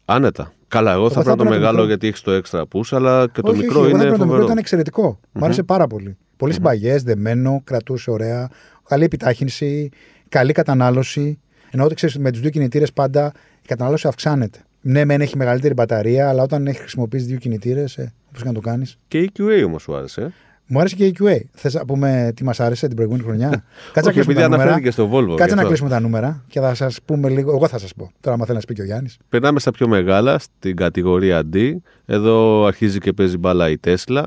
Άνετα. 0.05 0.53
Καλά, 0.69 0.93
εγώ 0.93 1.09
θα 1.11 1.15
θα 1.15 1.23
πρέπει 1.23 1.37
το 1.37 1.43
έπαιρνα 1.43 1.51
το 1.51 1.59
μεγάλο 1.59 1.73
μικρό. 1.73 1.87
γιατί 1.87 2.07
έχεις 2.07 2.21
το 2.21 2.31
έξτρα 2.31 2.65
push, 2.73 2.89
αλλά 2.91 3.29
και 3.33 3.41
το 3.41 3.51
όχι, 3.51 3.61
μικρό 3.61 3.81
όχι, 3.81 3.89
εγώ 3.89 3.97
θα 3.99 4.03
είναι 4.03 4.03
έπαιρνα 4.03 4.11
το 4.11 4.13
μικρό, 4.13 4.27
φοβερό. 4.27 4.45
ήταν 4.45 4.59
εξαιρετικό. 4.59 5.21
Μ' 5.33 5.45
άρεσε 5.45 5.63
πάρα 5.63 5.87
πολύ. 5.87 6.17
Πολύ 6.37 6.53
συμπαγές, 6.53 7.03
δεμένο, 7.03 7.61
κρατούσε 7.65 8.11
ωραία, 8.11 8.49
καλή 8.89 9.05
επιτάχυνση, 9.05 9.89
καλή 10.29 10.53
κατανάλωση. 10.53 11.39
Ενώ 11.71 11.85
ότι 11.85 11.95
ξέρεις, 11.95 12.19
με 12.19 12.31
τους 12.31 12.41
δύο 12.41 12.51
κινητήρες 12.51 12.93
πάντα 12.93 13.33
η 13.63 13.67
κατανάλωση 13.67 14.07
αυξάνεται. 14.09 14.59
Ναι, 14.81 15.05
μεν 15.05 15.21
έχει 15.21 15.37
μεγαλύτερη 15.37 15.75
μπαταρία, 15.75 16.29
αλλά 16.29 16.43
όταν 16.43 16.67
έχει 16.67 16.79
χρησιμοποιήσει 16.79 17.25
δύο 17.25 17.37
κινητήρες, 17.37 17.97
ε, 17.97 18.13
όπως 18.29 18.43
και 18.43 18.49
να 18.49 18.55
το 18.55 18.61
κάνεις. 18.61 18.99
Και 19.09 19.19
η 19.19 19.31
QA 19.39 19.63
όμως 19.67 19.83
σου 19.83 19.95
άρεσε. 19.97 20.21
ε. 20.23 20.29
Μου 20.73 20.79
άρεσε 20.81 20.95
και 20.97 21.05
η 21.07 21.15
QA. 21.21 21.37
Θες 21.53 21.75
να 21.75 21.85
πούμε 21.85 22.33
τι 22.37 22.45
μας 22.45 22.61
άρεσε 22.61 22.87
την 22.87 22.97
προηγούμενη 22.97 23.25
χρονιά; 23.25 23.49
Κάτσε 23.93 24.01
να 24.01 24.01
Όχι, 24.01 24.13
κλείσουμε 24.13 24.21
επειδή 24.23 24.41
τα 24.41 24.49
νούμερα. 24.49 24.63
αναφέρθηκε 24.63 24.91
στο 24.91 25.11
Volvo. 25.13 25.29
γι' 25.29 25.35
Κάτσε 25.35 25.45
να 25.55 25.61
αυτό. 25.61 25.67
κλείσουμε 25.67 25.91
τα 25.91 26.01
νούμερα 26.01 26.45
και 26.49 26.61
θα 26.61 26.75
σας 26.75 26.99
πούμε 27.05 27.29
λίγο. 27.29 27.51
Εγώ 27.51 27.69
θα 27.69 27.79
σας 27.79 27.95
πω. 27.95 28.11
Τώρα, 28.21 28.35
άμα 28.37 28.45
θέλει 28.45 28.55
να 28.57 28.61
σου 28.61 28.67
πει 28.67 28.75
και 28.75 28.83
ο 28.83 28.85
Γιάννης. 28.85 29.17
Περνάμε 29.29 29.61
στα 29.61 29.71
πιο 29.71 29.89
μεγάλα, 29.89 30.39
στην 30.39 30.77
κατηγορία 30.77 31.43
D. 31.53 31.73
Εδώ 32.07 32.65
αρχίζει 32.65 32.99
και 32.99 33.13
παίζει 33.13 33.37
μπάλα 33.39 33.71
η 33.71 33.77
Tesla. 33.87 34.23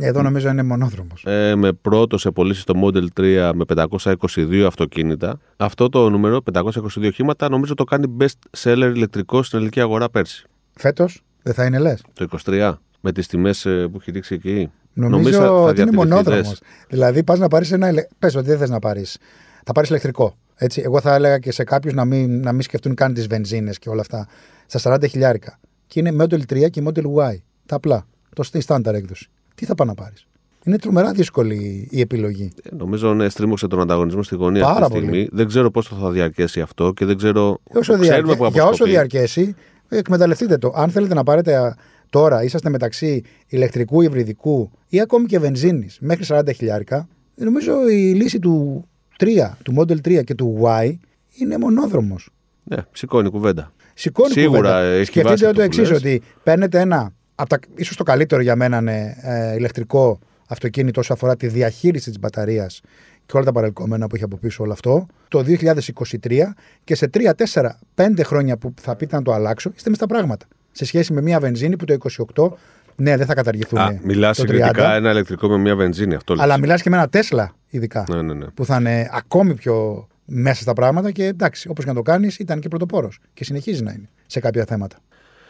Εδώ 0.00 0.22
νομίζω 0.22 0.48
είναι 0.48 0.62
μονόδρομος. 0.62 1.24
Ε, 1.26 1.54
με 1.56 1.72
πρώτο 1.72 2.18
σε 2.18 2.30
πωλήσει 2.30 2.64
το 2.66 2.74
Model 2.84 3.04
3 3.20 3.50
με 3.54 3.64
522 3.74 4.64
αυτοκίνητα. 4.66 5.38
Αυτό 5.56 5.88
το 5.88 6.10
νούμερο, 6.10 6.40
522 6.52 7.06
οχήματα, 7.06 7.48
νομίζω 7.48 7.74
το 7.74 7.84
κάνει 7.84 8.16
best 8.20 8.58
seller 8.64 8.92
ηλεκτρικό 8.94 9.42
στην 9.42 9.58
ελληνική 9.58 9.80
αγορά 9.80 10.10
πέρσι. 10.10 10.46
Φέτος 10.74 11.22
δεν 11.42 11.54
θα 11.54 11.64
είναι 11.64 11.78
λες; 11.78 12.02
Το 12.12 12.26
23, 12.46 12.78
με 13.00 13.12
τις 13.12 13.26
τιμές 13.26 13.62
που 13.62 13.96
έχει 14.00 14.10
δείξει 14.10 14.34
εκεί. 14.34 14.70
Νομίζω 14.92 15.38
θα- 15.38 15.44
θα 15.44 15.50
ότι 15.50 15.60
είναι 15.62 15.72
διατηρηθεί, 15.90 15.96
μονόδρομος. 15.96 16.48
δες. 16.48 16.60
Δηλαδή, 16.88 17.22
πας 17.24 17.38
να 17.38 17.48
πάρεις 17.48 17.72
ένα. 17.72 17.88
ηλε- 17.88 18.08
Πες 18.18 18.34
ότι 18.34 18.46
δεν 18.46 18.58
θες 18.58 18.70
να 18.70 18.78
πάρεις. 18.78 19.18
Θα 19.64 19.72
πάρεις 19.72 19.90
ηλεκτρικό. 19.90 20.36
Έτσι. 20.56 20.80
Εγώ 20.84 21.00
θα 21.00 21.14
έλεγα 21.14 21.38
και 21.38 21.52
σε 21.52 21.64
κάποιους 21.64 21.94
να 21.94 22.04
μην, 22.04 22.40
να 22.40 22.52
μην 22.52 22.62
σκεφτούν 22.62 22.94
καν 22.94 23.14
τις 23.14 23.26
βενζίνες 23.26 23.78
και 23.78 23.88
όλα 23.88 24.00
αυτά. 24.00 24.26
Στα 24.66 24.78
40 24.78 25.06
χιλιάρικα. 25.06 25.58
Και 25.86 26.00
είναι 26.00 26.16
Model 26.20 26.40
3 26.48 26.68
και 26.70 26.82
Model 26.86 27.04
Y. 27.04 27.36
Τα 27.66 27.76
απλά. 27.76 28.06
Το 28.34 28.42
στη 28.42 28.60
στάνταρ 28.60 28.94
έκδοση. 28.94 29.28
Τι 29.54 29.64
θα 29.64 29.74
πάει 29.74 29.88
να 29.88 29.94
πάρεις; 29.94 30.26
Είναι 30.64 30.78
τρομερά 30.78 31.12
δύσκολη 31.12 31.88
η 31.90 32.00
επιλογή. 32.00 32.52
Ε, 32.62 32.74
Νομίζω 32.74 33.14
ναι, 33.14 33.28
στρίμωξε 33.28 33.66
τον 33.66 33.80
ανταγωνισμό 33.80 34.22
στη 34.22 34.34
γωνία 34.34 34.62
Πάρα 34.62 34.72
αυτή 34.72 34.82
τη 34.84 34.90
στιγμή. 34.90 35.10
πολύ. 35.10 35.28
Δεν 35.32 35.46
ξέρω 35.46 35.70
πόσο 35.70 35.94
θα 35.96 36.10
διαρκέσει 36.10 36.60
αυτό 36.60 36.92
και 36.92 37.04
δεν 37.04 37.16
ξέρω. 37.16 37.58
Όσο 37.62 37.80
ξέρουμε 37.80 38.06
διαρκε... 38.06 38.26
που 38.36 38.36
Για 38.36 38.48
όσο 38.48 38.62
αποσκοπεί. 38.66 38.90
διαρκέσει, 38.90 39.54
εκμεταλλευτείτε 39.88 40.58
το. 40.58 40.72
Αν 40.76 40.90
θέλετε 40.90 41.14
να 41.14 41.22
πάρετε 41.22 41.56
α, 41.56 41.76
τώρα, 42.10 42.42
είσαστε 42.44 42.68
μεταξύ 42.70 43.22
ηλεκτρικού, 43.46 44.02
υβριδικού 44.02 44.70
ή 44.88 45.00
ακόμη 45.00 45.26
και 45.26 45.38
βενζίνης 45.38 45.98
μέχρι 46.00 46.24
40 46.28 46.42
χιλιάρικα, 46.54 47.08
νομίζω 47.34 47.88
η 47.88 48.12
λύση 48.12 48.38
του 48.38 48.84
3, 49.18 49.24
του 49.62 49.74
Model 49.78 49.96
3 50.08 50.24
και 50.24 50.34
του 50.34 50.58
Y 50.62 50.92
είναι 51.38 51.58
μονόδρομος. 51.58 52.28
Ναι, 52.64 52.76
σηκώνει 52.92 53.30
κουβέντα. 53.30 53.72
Σηκώνει 53.94 54.32
Σίγουρα 54.32 54.58
κουβέντα. 54.58 54.80
έχει 54.80 55.04
Σκεφτείτε 55.04 55.28
βάση 55.28 55.42
το 55.42 55.48
αυτό 55.48 55.60
που 55.60 55.66
εξής, 55.66 55.88
λες. 55.88 55.98
ότι 55.98 56.22
παίρνετε 56.42 56.80
ένα, 56.80 57.12
από 57.34 57.48
τα, 57.48 57.58
ίσως 57.74 57.96
το 57.96 58.02
καλύτερο 58.02 58.42
για 58.42 58.56
μένα 58.56 58.78
είναι 58.78 59.16
ε, 59.22 59.54
ηλεκτρικό 59.54 60.18
αυτοκίνητο 60.48 61.00
όσο 61.00 61.12
αφορά 61.12 61.36
τη 61.36 61.46
διαχείριση 61.46 62.10
της 62.10 62.18
μπαταρίας 62.18 62.80
και 63.26 63.36
όλα 63.36 63.44
τα 63.44 63.52
παρελκόμενα 63.52 64.06
που 64.06 64.14
έχει 64.14 64.24
από 64.24 64.36
πίσω 64.36 64.62
όλο 64.62 64.72
αυτό, 64.72 65.06
το 65.28 65.44
2023 65.48 66.42
και 66.84 66.94
σε 66.94 67.10
3, 67.14 67.30
4, 67.52 67.68
5 67.94 68.20
χρόνια 68.24 68.56
που 68.56 68.74
θα 68.80 68.96
πείτε 68.96 69.16
να 69.16 69.22
το 69.22 69.32
αλλάξω, 69.32 69.72
είστε 69.76 69.88
μες 69.88 69.98
στα 69.98 70.06
πράγματα. 70.06 70.46
Σε 70.72 70.84
σχέση 70.84 71.12
με 71.12 71.22
μια 71.22 71.40
βενζίνη 71.40 71.76
που 71.76 71.84
το 71.84 71.96
28, 72.36 72.48
ναι, 72.96 73.16
δεν 73.16 73.26
θα 73.26 73.34
καταργηθούν. 73.34 73.78
Α, 73.78 73.98
μιλάς 74.02 74.36
το 74.36 74.46
συγκριτικά 74.46 74.94
ένα 74.94 75.10
ηλεκτρικό 75.10 75.48
με 75.48 75.58
μια 75.58 75.76
βενζίνη. 75.76 76.14
Αυτό 76.14 76.32
αλλά 76.32 76.46
λες. 76.46 76.58
μιλάς 76.58 76.82
και 76.82 76.90
με 76.90 76.96
ένα 76.96 77.08
Τέσλα 77.08 77.54
ειδικά, 77.68 78.04
Ναι, 78.08 78.22
ναι, 78.22 78.34
ναι. 78.34 78.46
που 78.46 78.64
θα 78.64 78.76
είναι 78.76 79.08
ακόμη 79.12 79.54
πιο 79.54 80.06
μέσα 80.24 80.62
στα 80.62 80.72
πράγματα 80.72 81.10
και 81.10 81.24
εντάξει, 81.24 81.68
όπως 81.68 81.84
και 81.84 81.90
να 81.90 81.96
το 81.96 82.02
κάνεις, 82.02 82.38
ήταν 82.38 82.60
και 82.60 82.68
πρωτοπόρος 82.68 83.18
και 83.34 83.44
συνεχίζει 83.44 83.82
να 83.82 83.92
είναι 83.92 84.08
σε 84.26 84.40
κάποια 84.40 84.64
θέματα. 84.64 84.96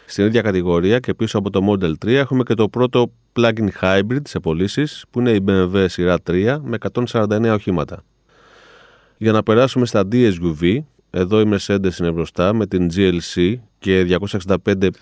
Στην 0.05 0.25
ίδια 0.25 0.41
κατηγορία 0.41 0.99
και 0.99 1.13
πίσω 1.13 1.37
από 1.37 1.49
το 1.49 1.71
Model 1.71 1.91
3 2.05 2.07
έχουμε 2.07 2.43
και 2.43 2.53
το 2.53 2.69
πρώτο 2.69 3.11
plug-in 3.33 3.67
hybrid 3.81 4.21
σε 4.23 4.39
πωλήσεις 4.39 5.05
που 5.09 5.19
είναι 5.19 5.31
η 5.31 5.43
BMW 5.47 5.85
σειρά 5.87 6.17
3 6.27 6.57
με 6.63 6.77
149 6.93 7.51
οχήματα. 7.53 8.03
Για 9.17 9.31
να 9.31 9.43
περάσουμε 9.43 9.85
στα 9.85 10.07
DSUV, 10.11 10.79
Εδώ 11.09 11.39
η 11.39 11.49
Mercedes 11.53 11.99
είναι 11.99 12.11
μπροστά 12.11 12.53
με 12.53 12.67
την 12.67 12.89
GLC 12.95 13.55
και 13.79 14.17
265 14.29 14.55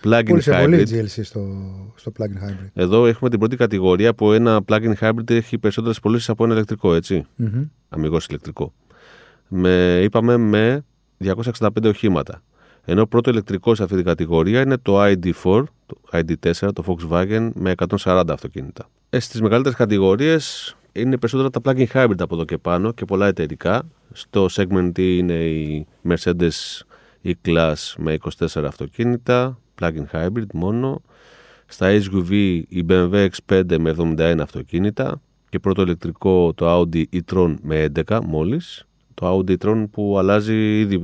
plug-in 0.03 0.23
Πούλησε 0.25 0.51
hybrid. 0.53 0.61
πολύ 0.61 0.81
η 0.81 0.85
GLC 0.91 1.19
στο, 1.23 1.47
στο 1.95 2.11
plug-in 2.19 2.49
hybrid. 2.49 2.69
Εδώ 2.73 3.07
έχουμε 3.07 3.29
την 3.29 3.39
πρώτη 3.39 3.55
κατηγορία 3.55 4.13
που 4.13 4.31
ένα 4.31 4.61
plug-in 4.67 4.93
hybrid 4.99 5.29
έχει 5.29 5.57
περισσότερες 5.57 5.99
πωλήσεις 5.99 6.29
από 6.29 6.43
ένα 6.43 6.53
ηλεκτρικό, 6.53 6.93
έτσι; 6.93 7.25
Μμμ. 7.35 7.63
Αμυγός 7.89 8.25
ηλεκτρικό. 8.25 8.73
Με, 9.47 9.99
είπαμε 10.03 10.37
με 10.37 10.85
265 11.23 11.67
οχήματα. 11.83 12.43
Ενώ 12.85 13.01
ο 13.01 13.07
πρώτο 13.07 13.29
ηλεκτρικό 13.29 13.75
σε 13.75 13.83
αυτή 13.83 13.95
την 13.95 14.05
κατηγορία 14.05 14.61
είναι 14.61 14.77
το 14.77 15.03
ID4, 15.03 15.63
το 15.85 15.97
ID4, 16.11 16.69
το 16.73 16.83
Volkswagen 16.87 17.49
με 17.53 17.73
140 18.03 18.23
αυτοκίνητα. 18.29 18.89
Ε, 19.09 19.19
στις 19.19 19.41
μεγαλύτερες 19.41 19.77
κατηγορίες 19.77 20.75
είναι 20.91 21.17
περισσότερα 21.17 21.49
τα 21.49 21.61
plug-in 21.63 21.85
hybrid 21.93 22.19
από 22.19 22.35
εδώ 22.35 22.45
και 22.45 22.57
πάνω 22.57 22.91
και 22.91 23.05
πολλά 23.05 23.27
εταιρικά. 23.27 23.83
Στο 24.11 24.45
segment 24.51 24.91
D 24.91 24.99
είναι 24.99 25.33
η 25.33 25.87
Mercedes 26.07 26.81
E-Class 27.23 27.93
με 27.97 28.17
24 28.39 28.63
αυτοκίνητα, 28.63 29.59
plug-in 29.81 30.05
hybrid 30.11 30.47
μόνο. 30.53 31.01
Στα 31.65 32.01
SUV 32.01 32.61
η 32.67 32.85
BMW 32.89 33.27
X5 33.27 33.77
με 33.79 33.95
71 34.17 34.37
αυτοκίνητα 34.41 35.21
και 35.49 35.59
πρώτο 35.59 35.81
ηλεκτρικό 35.81 36.53
το 36.53 36.79
Audi 36.79 37.03
e-tron 37.13 37.55
με 37.61 37.91
11 38.07 38.19
μόλις. 38.23 38.85
Το 39.13 39.37
Audi 39.47 39.57
e-tron 39.57 39.85
που 39.91 40.17
αλλάζει 40.17 40.79
ήδη 40.79 40.95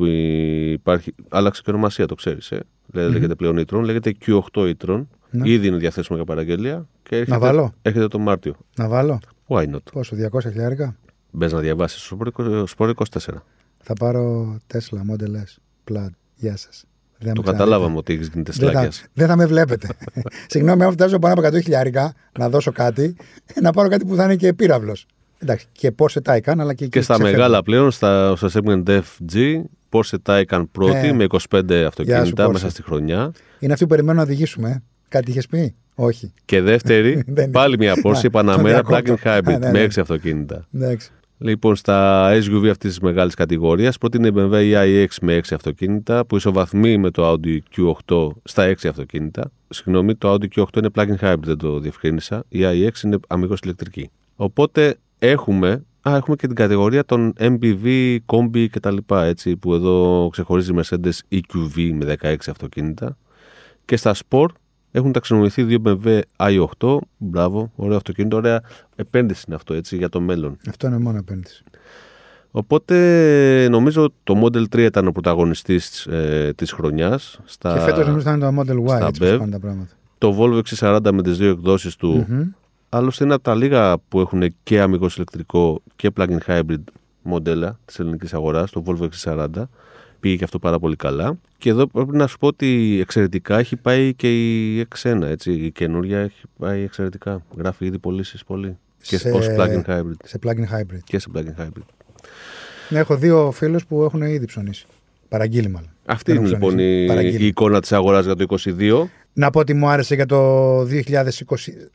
υπάρχει, 0.71 1.15
άλλαξε 1.29 1.61
και 1.61 1.69
ονομασία 1.69 2.05
το 2.05 2.15
ξέρεις 2.15 2.51
ε. 2.51 2.59
Δεν 2.85 3.11
λέγεται 3.11 3.35
πλέον 3.35 3.63
e-tron, 3.65 3.81
λέγεται 3.83 4.15
Q8 4.25 4.73
e-tron. 4.73 5.05
Ναι. 5.29 5.49
Ήδη 5.49 5.67
είναι 5.67 5.77
διαθέσιμο 5.77 6.17
για 6.17 6.25
παραγγελία 6.25 6.87
και 7.03 7.15
έρχεται, 7.15 7.37
βάλω; 7.37 7.73
έρχεται 7.81 8.07
το 8.07 8.19
Μάρτιο. 8.19 8.55
Να 8.75 8.87
βάλω; 8.87 9.19
Why 9.47 9.63
not; 9.63 9.83
Πόσο, 9.91 10.15
200 10.31 10.39
χιλιάρικα; 10.41 10.95
Μπες 11.31 11.51
να 11.53 11.59
διαβάσεις 11.59 12.01
στο 12.01 12.17
Sport 12.77 12.91
24. 12.95 13.05
Θα 13.83 13.93
πάρω 13.93 14.55
Tesla 14.73 14.97
Model 14.97 15.31
S. 15.35 15.57
Plaid. 15.91 16.09
Γεια 16.35 16.57
σας. 16.57 16.83
Δεν 17.17 17.33
Το 17.33 17.41
με 17.45 17.51
καταλάβαμε 17.51 17.97
ότι 17.97 18.13
έχεις 18.13 18.27
γίνει 18.27 18.43
Δεν 18.43 18.53
θα, 18.53 18.61
τεσλάκια. 18.61 18.91
δεν 19.13 19.27
θα 19.27 19.35
με 19.35 19.45
βλέπετε. 19.45 19.87
Συγγνώμη, 20.51 20.83
αν 20.83 20.91
φτάσω 20.91 21.19
πάνω 21.19 21.33
από 21.33 21.57
100 21.57 21.61
χιλιάρικα 21.61 22.13
να 22.39 22.49
δώσω 22.49 22.71
κάτι, 22.71 23.15
να 23.61 23.71
πάρω 23.71 23.89
κάτι 23.89 24.05
που 24.05 24.15
θα 24.15 24.23
είναι 24.23 24.35
και 24.35 24.53
πύραυλος. 24.53 25.05
Εντάξει, 25.41 25.65
και 25.71 25.91
Porsche 25.97 26.21
Taycan, 26.31 26.55
αλλά 26.57 26.73
και 26.73 26.83
εκεί 26.83 26.89
Και 26.93 27.01
στα 27.01 27.13
ξεφεύγω. 27.13 27.37
μεγάλα 27.37 27.63
πλέον, 27.63 27.91
στα, 27.91 28.35
στο 28.35 28.47
segment 28.53 28.83
FG, 28.87 29.61
Porsche 29.91 30.17
Taycan 30.25 30.63
πρώτη 30.71 31.07
Ε, 31.07 31.13
με 31.13 31.25
25 31.49 31.73
αυτοκίνητα 31.87 32.47
Porsche. 32.47 32.51
μέσα 32.51 32.69
στη 32.69 32.83
χρονιά. 32.83 33.31
Είναι 33.59 33.73
αυτή 33.73 33.83
που 33.85 33.89
περιμένω 33.89 34.17
να 34.17 34.23
οδηγήσουμε. 34.23 34.69
ε. 34.69 34.81
Κάτι 35.07 35.31
είχες 35.31 35.47
πει; 35.47 35.75
Όχι. 35.95 36.33
Και 36.45 36.61
δεύτερη, 36.61 37.13
Δεν 37.27 37.43
είναι. 37.43 37.51
πάλι 37.51 37.77
μια 37.77 37.93
Porsche 38.03 38.25
Α, 38.25 38.29
Panamera 38.31 38.55
το 38.55 38.61
plug-in 38.61 39.03
διακόπτω. 39.03 39.15
hybrid 39.23 39.53
Α, 39.53 39.57
ναι, 39.57 39.71
με 39.71 39.79
ναι. 39.79 39.83
6 39.85 39.99
αυτοκίνητα. 40.01 40.67
Εντάξει. 40.73 41.11
Λοιπόν, 41.41 41.75
στα 41.75 42.29
SUV 42.33 42.67
αυτής 42.69 42.89
της 42.89 42.99
μεγάλης 42.99 43.33
κατηγορίας, 43.33 43.97
πρώτη 43.97 44.17
είναι 44.17 44.27
η 44.27 44.31
BMW 44.35 44.73
iX 44.85 45.07
με 45.21 45.35
6 45.37 45.41
αυτοκίνητα, 45.55 46.25
που 46.25 46.35
ισοβαθμεί 46.35 46.97
με 46.97 47.09
το 47.11 47.31
Audi 47.31 47.57
Q8 47.77 48.27
στα 48.43 48.63
6 48.67 48.89
αυτοκίνητα. 48.89 49.51
Συγγνώμη, 49.69 50.15
το 50.15 50.33
Audi 50.33 50.45
Q8 50.55 50.77
είναι 50.77 50.89
plug-in 50.95 51.15
hybrid, 51.21 51.39
δεν 51.43 51.57
το 51.57 51.79
διευκρίνησα. 51.79 52.43
Η 52.49 52.59
iX 52.63 53.03
είναι 53.03 53.17
αμυγός 53.27 53.59
ηλεκτρική. 53.63 54.09
Οπότε 54.35 54.95
έχουμε, 55.19 55.83
α, 56.09 56.15
έχουμε 56.15 56.35
και 56.35 56.47
την 56.47 56.55
κατηγορία 56.55 57.05
των 57.05 57.33
MPV, 57.39 58.17
Combi 58.25 58.65
κτλ. 58.71 58.97
Έτσι, 59.07 59.57
που 59.57 59.73
εδώ 59.73 60.27
ξεχωρίζει 60.31 60.71
η 60.71 60.79
Mercedes 60.79 61.35
EQV 61.35 61.91
με 61.93 62.15
16 62.21 62.35
αυτοκίνητα. 62.49 63.17
Και 63.85 63.97
στα 63.97 64.15
Sport 64.29 64.51
έχουν 64.91 65.11
ταξινομηθεί 65.11 65.63
δύο 65.63 65.81
BMW 65.85 66.21
i8. 66.37 66.97
Μπράβο, 67.17 67.71
ωραίο 67.75 67.97
αυτοκίνητο, 67.97 68.35
ωραία 68.37 68.61
επένδυση 68.95 69.43
είναι 69.47 69.55
αυτό 69.55 69.73
έτσι 69.73 69.97
για 69.97 70.09
το 70.09 70.21
μέλλον. 70.21 70.57
Αυτό 70.69 70.87
είναι 70.87 70.97
μόνο 70.97 71.17
επένδυση. 71.17 71.63
Οπότε 72.51 73.67
νομίζω 73.71 74.13
το 74.23 74.41
Model 74.43 74.63
3 74.63 74.77
ήταν 74.77 75.07
ο 75.07 75.11
πρωταγωνιστής 75.11 76.05
ε, 76.05 76.53
της 76.55 76.71
χρονιάς. 76.71 77.39
Στα... 77.45 77.73
Και 77.73 77.79
φέτος 77.79 78.05
νομίζω 78.05 78.23
θα 78.23 78.31
είναι 78.33 78.51
το 78.51 78.61
Model 78.61 78.91
Y, 78.91 78.97
στα 78.97 79.07
έτσι 79.07 79.21
πώς 79.21 79.29
BEV. 79.29 79.37
πάνε 79.37 79.51
τα 79.51 79.59
πράγματα. 79.59 79.89
Το 80.17 80.35
Volvo 80.39 80.61
XC40 80.61 81.11
με 81.13 81.21
τις 81.21 81.37
δύο 81.37 81.49
εκδόσεις 81.49 81.95
του. 81.95 82.25
Μμμ. 82.29 82.41
Άλλωστε 82.89 83.23
είναι 83.23 83.33
από 83.33 83.43
τα 83.43 83.55
λίγα 83.55 83.97
που 84.07 84.19
έχουν 84.19 84.55
και 84.63 84.81
αμυγός 84.81 85.15
ηλεκτρικό 85.15 85.81
και 85.95 86.09
plug-in 86.17 86.37
hybrid 86.47 86.83
μοντέλα 87.21 87.79
της 87.85 87.99
ελληνικής 87.99 88.33
αγοράς, 88.33 88.71
το 88.71 88.83
Volvo 88.85 89.07
XC40. 89.23 89.47
Πήγε 90.19 90.35
και 90.35 90.43
αυτό 90.43 90.59
πάρα 90.59 90.79
πολύ 90.79 90.95
καλά. 90.95 91.39
Και 91.57 91.69
εδώ 91.69 91.87
πρέπει 91.87 92.17
να 92.17 92.27
σου 92.27 92.37
πω 92.37 92.47
ότι 92.47 92.97
εξαιρετικά 93.01 93.57
έχει 93.57 93.75
πάει 93.75 94.13
και 94.13 94.29
η 94.77 94.87
X1, 95.01 95.21
έτσι. 95.21 95.51
Η 95.51 95.71
καινούρια 95.71 96.19
έχει 96.19 96.41
πάει 96.59 96.81
εξαιρετικά. 96.83 97.41
Γράφει 97.57 97.85
ήδη 97.85 97.99
πωλήσεις 97.99 98.43
πολύ. 98.43 98.77
Και 99.01 99.17
Σε- 99.17 99.31
ως 99.31 99.45
plug-in 99.57 99.83
hybrid. 99.87 100.13
Σε 100.23 100.39
plug-in 100.45 100.75
hybrid. 100.75 100.99
Και 101.03 101.19
σε 101.19 101.27
plug-in 101.35 101.61
hybrid. 101.61 101.83
Ναι, 102.89 102.99
έχω 102.99 103.15
δύο 103.17 103.51
φίλους 103.51 103.85
που 103.85 104.03
έχουν 104.03 104.21
ήδη 104.21 104.45
ψωνίσει. 104.45 104.85
Παραγγείλει 105.29 105.69
μάλλον. 105.69 105.89
Αυτή 106.05 106.31
Δεν 106.31 106.41
είναι 106.41 106.49
έχω 106.49 106.55
λοιπόν 106.59 106.75
ψωνίσει. 106.75 107.03
η, 107.03 107.07
Παραγγείλει. 107.07 107.43
η 107.43 107.47
εικόνα 107.47 107.81
της 107.81 107.91
αγοράς 107.91 108.25
για 108.25 108.35
το 108.35 108.45
2022. 108.57 109.07
Να 109.39 109.49
πω 109.49 109.59
ότι 109.59 109.73
μου 109.73 109.87
άρεσε 109.87 110.15
για 110.15 110.25
το 110.25 110.79
2020, 110.81 110.85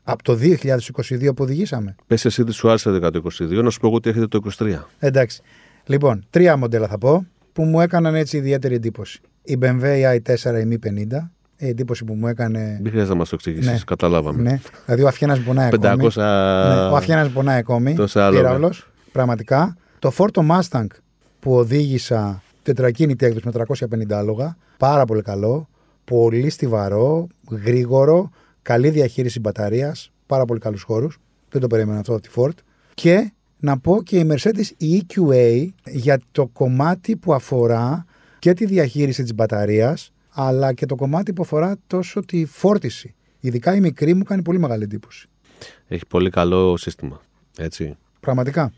από 0.03 0.23
το 0.23 0.37
2022 0.41 1.35
που 1.35 1.43
οδηγήσαμε. 1.43 1.95
Πες 2.07 2.25
εσύ 2.25 2.43
τι 2.43 2.51
σου 2.51 2.67
άρεσε 2.69 2.99
το 2.99 3.21
2022, 3.39 3.63
να 3.63 3.69
σου 3.69 3.79
πω 3.79 3.87
εγώ 3.87 3.95
ότι 3.95 4.09
έρχεται 4.09 4.27
το 4.27 4.41
2023. 4.59 4.77
Εντάξει. 4.99 5.41
Λοιπόν, 5.85 6.25
τρία 6.29 6.57
μοντέλα 6.57 6.87
θα 6.87 6.97
πω 6.97 7.25
που 7.53 7.63
μου 7.63 7.81
έκαναν 7.81 8.15
έτσι 8.15 8.37
ιδιαίτερη 8.37 8.75
εντύπωση. 8.75 9.19
Η 9.43 9.57
BMW 9.61 9.81
i4 9.81 10.63
η 10.63 10.77
Mi 10.83 10.87
50. 11.15 11.29
Η 11.57 11.67
εντύπωση 11.67 12.03
που 12.05 12.13
μου 12.13 12.27
έκανε. 12.27 12.79
Μην 12.81 12.89
χρειάζεται 12.91 13.13
να 13.13 13.19
μας 13.19 13.29
το 13.29 13.35
εξηγήσεις, 13.35 13.71
Ναι. 13.71 13.77
καταλάβαμε. 13.85 14.41
Ναι, 14.41 14.59
δηλαδή 14.85 15.03
ο 15.03 15.07
Αφιένα 15.07 15.37
πονάει 15.45 15.69
500... 15.71 15.85
ακόμη. 15.85 16.11
Ναι, 16.15 16.81
ο 16.91 16.95
Αφιένα 16.95 17.29
πονάει 17.29 17.57
ακόμη. 17.57 17.93
Τόσα 17.93 18.25
άλογα. 18.25 18.41
Πύραυλος, 18.41 18.89
πραγματικά. 19.11 19.77
Το 19.99 20.11
Forto 20.17 20.41
Mustang 20.51 20.87
που 21.39 21.55
οδήγησα 21.55 22.41
τετρακίνητη 22.63 23.25
έκδοση 23.25 23.47
με 23.47 23.65
350 24.09 24.11
άλογα. 24.11 24.57
Πάρα 24.77 25.05
πολύ 25.05 25.21
καλό. 25.21 25.67
Πολύ 26.05 26.49
στιβαρό, 26.49 27.27
γρήγορο, 27.49 28.29
καλή 28.61 28.89
διαχείριση 28.89 29.39
μπαταρίας. 29.39 30.11
Πάρα 30.25 30.45
πολύ 30.45 30.59
καλούς 30.59 30.81
χώρους. 30.81 31.19
Δεν 31.49 31.61
το 31.61 31.67
περίμενα 31.67 31.99
αυτό 31.99 32.13
από 32.13 32.21
τη 32.21 32.29
Ford. 32.35 32.63
Και 32.93 33.31
να 33.59 33.79
πω 33.79 34.03
και 34.03 34.19
η 34.19 34.27
Mercedes 34.31 34.69
η 34.77 35.05
EQA 35.07 35.67
για 35.85 36.21
το 36.31 36.47
κομμάτι 36.47 37.15
που 37.15 37.33
αφορά 37.33 38.05
και 38.39 38.53
τη 38.53 38.65
διαχείριση 38.65 39.21
της 39.21 39.33
μπαταρίας 39.33 40.11
αλλά 40.29 40.73
και 40.73 40.85
το 40.85 40.95
κομμάτι 40.95 41.33
που 41.33 41.41
αφορά 41.41 41.77
τόσο 41.87 42.19
τη 42.19 42.45
φόρτιση. 42.45 43.15
Ειδικά 43.39 43.75
η 43.75 43.79
μικρή 43.79 44.13
μου 44.13 44.23
κάνει 44.23 44.41
πολύ 44.41 44.59
μεγάλη 44.59 44.83
εντύπωση. 44.83 45.29
Έχει 45.87 46.05
πολύ 46.05 46.29
καλό 46.29 46.77
σύστημα. 46.77 47.21
Έτσι. 47.57 47.97
Πραγματικά. 48.19 48.73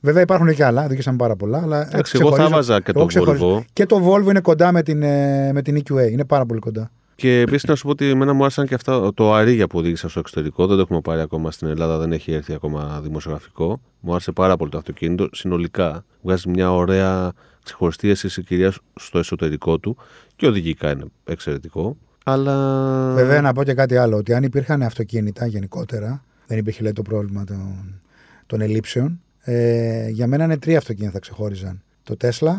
Βέβαια 0.00 0.22
υπάρχουν 0.22 0.54
και 0.54 0.64
άλλα, 0.64 0.84
οδηγήσαμε 0.84 1.16
πάρα 1.16 1.36
πολλά. 1.36 1.62
Αλλά 1.62 1.80
Εντάξει, 1.88 2.16
εγώ 2.20 2.28
θα 2.28 2.34
ξεχωρίζω- 2.36 2.50
βάζα 2.50 2.80
και 2.80 2.90
εγώ 2.90 3.00
το 3.00 3.06
ξεχωρίζω. 3.06 3.58
Volvo. 3.58 3.64
Και 3.72 3.86
το 3.86 3.96
Volvo 4.08 4.28
είναι 4.28 4.40
κοντά 4.40 4.72
με 4.72 4.82
την, 4.82 5.02
ε, 5.02 5.52
με 5.52 5.62
την 5.62 5.76
EQA. 5.76 6.10
Είναι 6.10 6.24
πάρα 6.24 6.46
πολύ 6.46 6.60
κοντά. 6.60 6.90
Και 7.14 7.40
επίσης 7.40 7.68
να 7.68 7.74
σου 7.74 7.84
πω 7.84 7.90
ότι 7.90 8.08
εμένα 8.08 8.32
μου 8.32 8.40
άρεσαν 8.42 8.66
και 8.66 8.74
αυτά 8.74 9.14
το 9.14 9.32
αρίγια 9.34 9.66
που 9.66 9.78
οδήγησα 9.78 10.08
στο 10.08 10.18
εξωτερικό. 10.18 10.66
Δεν 10.66 10.76
το 10.76 10.82
έχουμε 10.82 11.00
πάρει 11.00 11.20
ακόμα 11.20 11.50
στην 11.50 11.68
Ελλάδα, 11.68 11.98
δεν 11.98 12.12
έχει 12.12 12.32
έρθει 12.32 12.52
ακόμα 12.54 13.00
δημοσιογραφικό. 13.02 13.80
Μου 14.00 14.10
άρεσε 14.12 14.32
πάρα 14.32 14.56
πολύ 14.56 14.70
το 14.70 14.78
αυτοκίνητο. 14.78 15.28
Συνολικά 15.32 16.04
βγάζει 16.22 16.48
μια 16.48 16.72
ωραία 16.72 17.32
ξεχωριστή 17.64 18.08
αίσθηση 18.10 18.42
κυρίας 18.42 18.78
στο 18.94 19.18
εσωτερικό 19.18 19.78
του 19.78 19.96
και 20.36 20.46
οδηγικά 20.46 20.90
είναι 20.90 21.04
εξαιρετικό. 21.24 21.96
Αλλά. 22.24 23.12
Βέβαια, 23.14 23.40
να 23.40 23.52
πω 23.52 23.64
και 23.64 23.74
κάτι 23.74 23.96
άλλο. 23.96 24.16
Ότι 24.16 24.34
αν 24.34 24.42
υπήρχαν 24.42 24.82
αυτοκίνητα 24.82 25.46
γενικότερα, 25.46 26.22
δεν 26.46 26.58
υπήρχε 26.58 26.82
λέει, 26.82 26.92
το 26.92 27.02
πρόβλημα 27.02 27.44
των, 27.44 28.00
των 28.46 28.60
ελλείψεων. 28.60 29.20
Ε, 29.42 30.08
για 30.08 30.26
μένα 30.26 30.44
είναι 30.44 30.58
τρία 30.58 30.78
αυτοκίνητα 30.78 31.12
θα 31.12 31.18
ξεχώριζαν. 31.18 31.82
Το 32.02 32.16
Tesla, 32.20 32.54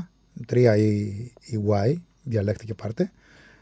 τρία 0.46 0.76
ή, 0.78 0.92
ή 1.42 1.60
Y, 1.70 1.96
διαλέκτηκε 2.24 2.74
πάρτε. 2.74 3.12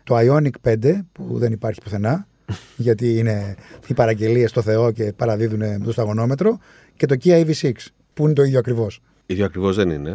Το 0.04 0.16
Ionic 0.18 0.74
5, 0.74 1.00
που 1.12 1.38
δεν 1.38 1.52
υπάρχει 1.52 1.82
πουθενά, 1.82 2.28
γιατί 2.78 3.18
είναι 3.18 3.56
οι 3.88 3.94
παραγγελίες 3.94 4.50
στο 4.50 4.62
Θεό 4.62 4.92
και 4.92 5.14
παραδίδουν 5.16 5.58
με 5.60 5.80
το 5.84 5.92
σταγονόμετρο. 5.92 6.60
Και 6.96 7.06
το 7.06 7.16
Kia 7.24 7.46
EV6, 7.46 7.72
που 8.14 8.24
είναι 8.26 8.34
το 8.34 8.44
ίδιο 8.44 8.60
ακριβώς. 8.60 9.02
ίδιο 9.26 9.46
ακριβώς 9.46 9.76
δεν 9.76 9.90
είναι. 9.90 10.14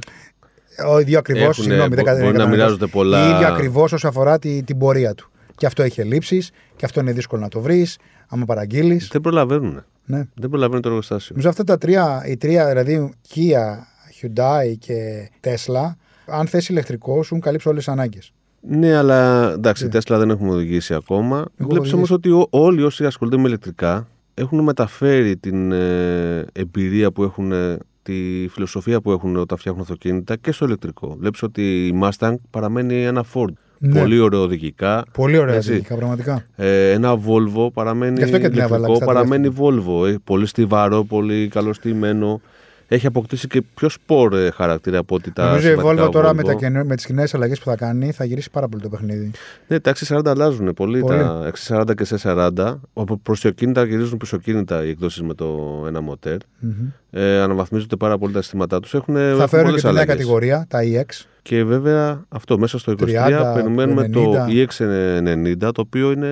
Ο 0.88 0.99
ίδιο 1.00 1.18
ακριβώς, 1.18 1.42
Έχουνε- 1.42 1.54
συγγνώμη, 1.64 1.94
δεν 1.94 1.99
μπο- 1.99 2.04
κα- 2.04 2.14
δεν 2.14 2.23
μπορεί 2.25 2.37
να 2.37 2.42
έκανα 2.42 2.56
μοιράζονται 2.56 2.80
λάθος. 2.84 2.90
πολλά- 3.00 3.34
ίδιο 3.37 3.46
ακριβώς 3.46 3.92
όσο 3.92 4.08
αφορά 4.08 4.38
τη, 4.38 4.62
την 4.62 4.78
πορεία 4.78 5.14
του. 5.14 5.30
Και 5.56 5.66
αυτό 5.66 5.82
έχει 5.82 6.00
ελλείψεις, 6.00 6.50
και 6.76 6.84
αυτό 6.84 7.00
είναι 7.00 7.12
δύσκολο 7.12 7.42
να 7.42 7.49
το 7.49 7.61
βρεις. 7.61 7.99
Άμα 8.28 8.44
παραγγείλεις. 8.44 9.08
Δεν 9.12 9.20
προλαβαίνουν. 9.20 9.84
Ναι. 10.06 10.25
Δεν 10.34 10.50
προλαβαίνουν 10.50 10.82
το 10.82 10.88
εργοστάσιο. 10.88 11.28
Νομίζω 11.30 11.49
αυτά 11.49 11.64
τα 11.64 11.78
τρία, 11.78 12.25
οι 12.26 12.37
τρία, 12.37 12.68
δηλαδή 12.68 13.12
Kia, 13.34 13.76
Hyundai 14.23 14.75
και 14.78 15.28
Tesla, 15.40 15.94
αν 16.26 16.46
θες 16.46 16.68
ηλεκτρικό, 16.68 17.12
σου 17.14 17.20
έχουν 17.34 17.40
καλύψει 17.40 17.68
όλες 17.68 17.84
τις 17.84 17.92
ανάγκες. 17.92 18.32
Ναι, 18.61 18.96
αλλά 18.96 19.50
εντάξει, 19.52 19.88
Τέσλα 19.88 20.18
δεν 20.18 20.30
έχουμε 20.30 20.50
οδηγήσει 20.50 20.94
ακόμα. 20.94 21.44
Βλέπεις 21.56 21.76
οδηγήσει. 21.78 21.94
όμω 21.94 22.04
ότι 22.11 22.30
ό- 22.30 22.46
όλοι 22.50 22.82
όσοι 22.82 23.04
ασχολούνται 23.04 23.37
με 23.37 23.49
ηλεκτρικά 23.49 24.06
έχουν 24.34 24.61
μεταφέρει 24.61 25.37
την 25.37 25.73
ε, 25.73 26.44
εμπειρία 26.52 27.11
που 27.12 27.23
έχουν, 27.23 27.52
ε, 27.52 27.76
τη 28.02 28.46
φιλοσοφία 28.50 29.00
που 29.00 29.11
έχουν 29.12 29.37
όταν 29.37 29.58
φτιάχνουν 29.58 29.82
αυτοκίνητα 29.82 30.37
και 30.37 30.52
στο 30.52 30.64
ηλεκτρικό. 30.64 31.16
Βλέπεις 31.18 31.42
ότι 31.42 31.87
η 31.87 32.00
Mustang 32.02 32.34
παραμένει 32.50 33.04
ένα 33.04 33.25
Ford. 33.34 33.52
Ναι. 33.86 34.00
Πολύ 34.00 34.18
ωραίο 34.18 34.42
οδηγικά. 34.42 35.04
Πολύ 35.12 35.38
ωραία 35.38 35.54
Έτσι. 35.54 35.70
οδηγικά, 35.70 35.96
πραγματικά. 35.96 36.44
Ε, 36.56 36.90
ένα 36.90 37.14
Volvo 37.26 37.72
παραμένει 37.72 38.16
Γι' 38.16 38.22
αυτό 38.24 38.38
και 38.38 38.48
την 38.48 38.58
έβαλα 38.58 38.76
ηλεκτρικό, 38.76 38.94
στα 38.94 39.04
παραμένει 39.04 39.54
Volvo. 39.58 40.06
Ε, 40.06 40.14
πολύ 40.24 40.46
στιβαρό, 40.46 41.04
πολύ 41.04 41.48
καλωστημένο. 41.48 42.40
έχει 42.88 43.06
αποκτήσει 43.06 43.46
και 43.48 43.62
πιο 43.74 43.88
σπορ 43.88 44.34
ε, 44.34 44.50
χαρακτήρα 44.50 44.98
από 44.98 45.14
ότι 45.14 45.32
τα. 45.32 45.44
Νομίζω 45.46 45.68
η 45.68 45.70
συμβατικά 45.70 46.06
Volvo 46.06 46.10
τώρα 46.12 46.30
Volvo. 46.30 46.34
με, 46.34 46.42
τα, 46.42 46.54
καινο- 46.54 46.84
με 46.84 46.94
τις 46.96 47.06
κοινές 47.06 47.34
αλλαγές 47.34 47.58
που 47.58 47.64
θα 47.64 47.76
κάνει 47.76 48.10
θα 48.12 48.24
γυρίσει 48.24 48.50
πάρα 48.50 48.68
πολύ 48.68 48.82
το 48.82 48.88
παιχνίδι. 48.88 49.30
Ναι, 49.66 49.80
τα 49.80 49.92
640 50.08 50.20
αλλάζουν 50.26 50.72
πολύ. 50.74 51.00
Πολύ. 51.00 51.18
Τα 51.18 51.50
640 51.68 51.94
και 51.94 52.06
640. 52.22 52.80
Όπου 52.92 53.20
προσιοκίνητα 53.20 53.84
γυρίζουν 53.84 54.16
πισωκίνητα 54.18 54.84
οι 54.84 54.88
εκδόσεις 54.88 55.22
με 55.22 55.34
το 55.34 55.84
ένα 55.86 56.00
μοτέρ. 56.00 56.36
Μμμ. 56.58 56.72
Ε, 57.16 57.40
αναβαθμίζονται 57.40 57.97
πάρα 57.97 58.18
πολύ 58.18 58.33
τα 58.33 58.38
αισθήματά 58.38 58.80
τους. 58.80 58.94
Έχουν, 58.94 59.14
θα 59.14 59.21
έχουν 59.21 59.49
φέρουν 59.49 59.49
και 59.50 59.62
πολλές 59.64 59.80
τη 59.80 59.87
νέα 59.87 59.92
αλλαγές. 59.92 60.14
κατηγορία, 60.14 60.66
τα 60.68 60.78
EX. 60.83 61.25
Και 61.42 61.64
βέβαια 61.64 62.25
αυτό 62.28 62.59
μέσα 62.59 62.78
στο 62.78 62.92
23 62.92 63.04
30, 63.04 63.52
περιμένουμε 63.54 64.02
90. 64.06 64.11
το 64.12 64.47
EX90 64.49 65.56
το 65.75 65.80
οποίο 65.80 66.11
είναι, 66.11 66.28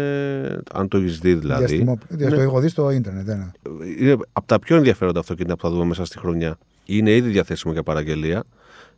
αν 0.73 0.89
το 0.89 0.97
έχεις 0.99 1.19
δει 1.19 1.35
δηλαδή, 1.35 1.65
Διαστημό- 1.65 1.99
είναι, 2.19 2.31
Το 2.31 2.41
έχω 2.41 2.61
δει 2.61 2.69
στο 2.69 2.91
ίντερνετ. 2.91 3.27
ναι. 3.27 3.33
ένα. 3.33 3.53
είναι 4.01 4.17
από 4.33 4.47
τα 4.47 4.59
πιο 4.59 4.77
ενδιαφέροντα 4.77 5.21
αυτοκίνητα 5.21 5.55
που 5.57 5.62
θα 5.62 5.71
δούμε 5.71 5.85
μέσα 5.85 6.05
στη 6.05 6.19
χρονιά. 6.19 6.59
Είναι 6.85 7.11
ήδη 7.15 7.29
διαθέσιμο 7.31 7.73
για 7.73 7.83
παραγγελία 7.83 8.45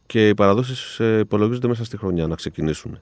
και 0.07 0.29
οι 0.29 0.35
παραδόσεις 0.35 1.00
υπολογίζονται 1.21 1.69
μέσα 1.69 1.85
στη 1.85 1.97
χρονιά 1.97 2.26
να 2.26 2.35
ξεκινήσουν. 2.35 3.00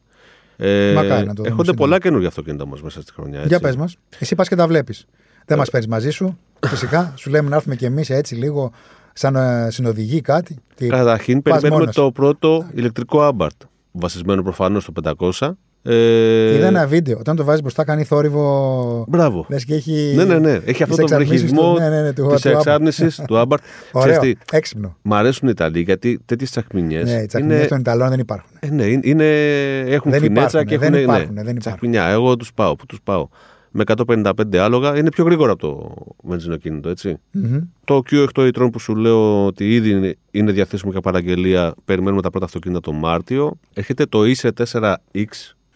Ε, 0.57 0.93
Μακάρι 0.95 1.27
να 1.27 1.27
το 1.27 1.33
δούμε 1.35 1.49
Έχονται 1.49 1.65
σύντομα. 1.65 1.79
πολλά 1.79 1.99
καινούργια 1.99 2.29
αυτοκίνητα 2.29 2.63
όμως 2.65 2.83
μέσα 2.83 3.03
στη 3.03 3.13
χρονιά. 3.13 3.37
Έτσι. 3.37 3.49
Για 3.49 3.61
πες 3.61 3.77
μας. 3.77 3.97
Εσύ 4.19 4.35
πας 4.35 4.49
και 4.49 4.57
τα 4.57 4.67
βλέπεις. 4.67 5.07
Δεν 5.47 5.57
Ε. 5.57 5.61
μας 5.61 5.71
παίρνεις 5.71 5.89
μαζί 5.89 6.11
σου. 6.11 6.39
Φυσικά. 6.67 7.13
Σου 7.17 7.31
λέμε 7.31 7.49
να 7.49 7.57
έρθουμε 7.57 7.77
κι 7.77 7.85
εμείς 7.85 8.11
έτσι 8.11 8.35
λίγο 8.35 8.73
σαν 9.13 9.37
ε, 9.37 9.69
συνοδηγοί 9.71 10.21
κάτι. 10.21 10.57
Τι- 10.75 10.87
Καταρχήν 10.87 11.43
Πας 11.43 11.53
περιμένουμε 11.53 11.79
μόνος. 11.81 11.95
το 11.95 12.13
πρώτο 12.13 12.67
ηλεκτρικό 12.75 13.35
Abarth. 13.37 13.67
Βασισμένο 13.93 14.43
προφανώς 14.43 14.83
στο 14.83 14.93
500. 14.93 15.57
Ε, 15.85 16.55
Είδα 16.55 16.67
ένα 16.67 16.87
βίντεο. 16.87 17.19
Όταν 17.19 17.37
το 17.37 17.45
βάζει 17.45 17.61
μπροστά 17.61 17.85
κάνει 17.85 18.05
θόρυβο. 18.05 19.05
Μπράβο. 19.09 19.47
Λες 19.49 19.65
και 19.65 19.75
έχει. 19.75 20.13
Ναι, 20.17 20.25
ναι, 20.25 20.39
ναι. 20.39 20.51
Έχει 20.65 20.83
αυτό 20.83 20.85
τις 20.85 20.97
το 20.97 21.03
εξαρμίσεις 21.03 21.41
βρεχισμό 21.41 21.73
του- 21.75 21.81
ναι, 21.81 21.89
ναι, 21.89 22.03
ναι, 22.03 22.13
του- 22.13 22.27
της 22.33 22.41
του 22.41 22.49
Abarth. 22.49 22.55
εξάρτηση 22.57 23.07
του 23.27 23.35
Abarth. 23.49 23.57
Ωραίο. 23.93 24.19
Ξέρεις 24.19 24.37
τι, 24.49 24.57
Έξυπνο. 24.57 24.97
Μ' 25.03 25.15
αρέσουν 25.15 25.49
οι 25.49 25.51
Ιταλοί 25.55 25.81
γιατί 25.81 26.21
τέτοιες 26.25 26.51
τσακμινιές. 26.51 27.11
Ναι, 27.13 27.21
οι 27.23 27.27
τσακμινιές 27.27 27.69
των 27.69 27.79
Ιταλών 27.79 28.09
δεν 28.09 28.19
υπάρχουν. 28.19 28.51
Ε, 28.61 28.69
ναι, 28.71 28.85
είναι, 28.85 29.01
είναι- 29.05 29.79
έχουν 29.93 30.11
Δεν 30.11 30.21
φινέτσα 30.21 30.61
υπάρχουνε, 30.61 30.65
και 30.65 30.79
δεν 30.79 30.93
έχουν. 30.95 31.03
υπάρχουνε, 31.05 31.41
ναι, 31.41 31.47
δεν 31.47 31.57
υπάρχουν. 31.57 31.59
τσακμινιά. 31.61 32.05
Εγώ 32.07 32.37
τους 32.37 32.53
πάω. 32.55 32.77
Πού 32.77 32.87
τους 32.87 32.99
πάω. 33.05 33.29
Με 33.73 33.85
155 34.07 34.57
άλογα 34.57 34.99
είναι 34.99 35.09
πιο 35.11 35.25
γρήγορα 35.25 35.53
από 35.53 35.61
το 35.61 35.95
βενζινοκίνητο, 36.29 36.89
έτσι. 36.89 37.17
Μμμ. 37.31 37.59
Το 37.85 38.03
Q8 38.11 38.27
e-tron 38.53 38.69
που 38.73 38.79
σου 38.79 38.97
λέω 38.97 39.47
ότι 39.47 39.75
ήδη 39.75 39.91
είναι, 39.91 40.17
είναι 40.31 40.53
διαθέσιμο 40.53 40.91
για 40.93 41.01
παραγγελία, 41.01 41.75
περιμένουμε 41.85 42.23
τα 42.23 42.31
πρώτα 42.31 42.45
αυτοκίνητα 42.45 42.81
τον 42.81 42.97
Μάρτιο. 42.97 43.59
Έρχεται 43.75 44.07
το 44.07 44.21
IC4X. 44.23 45.25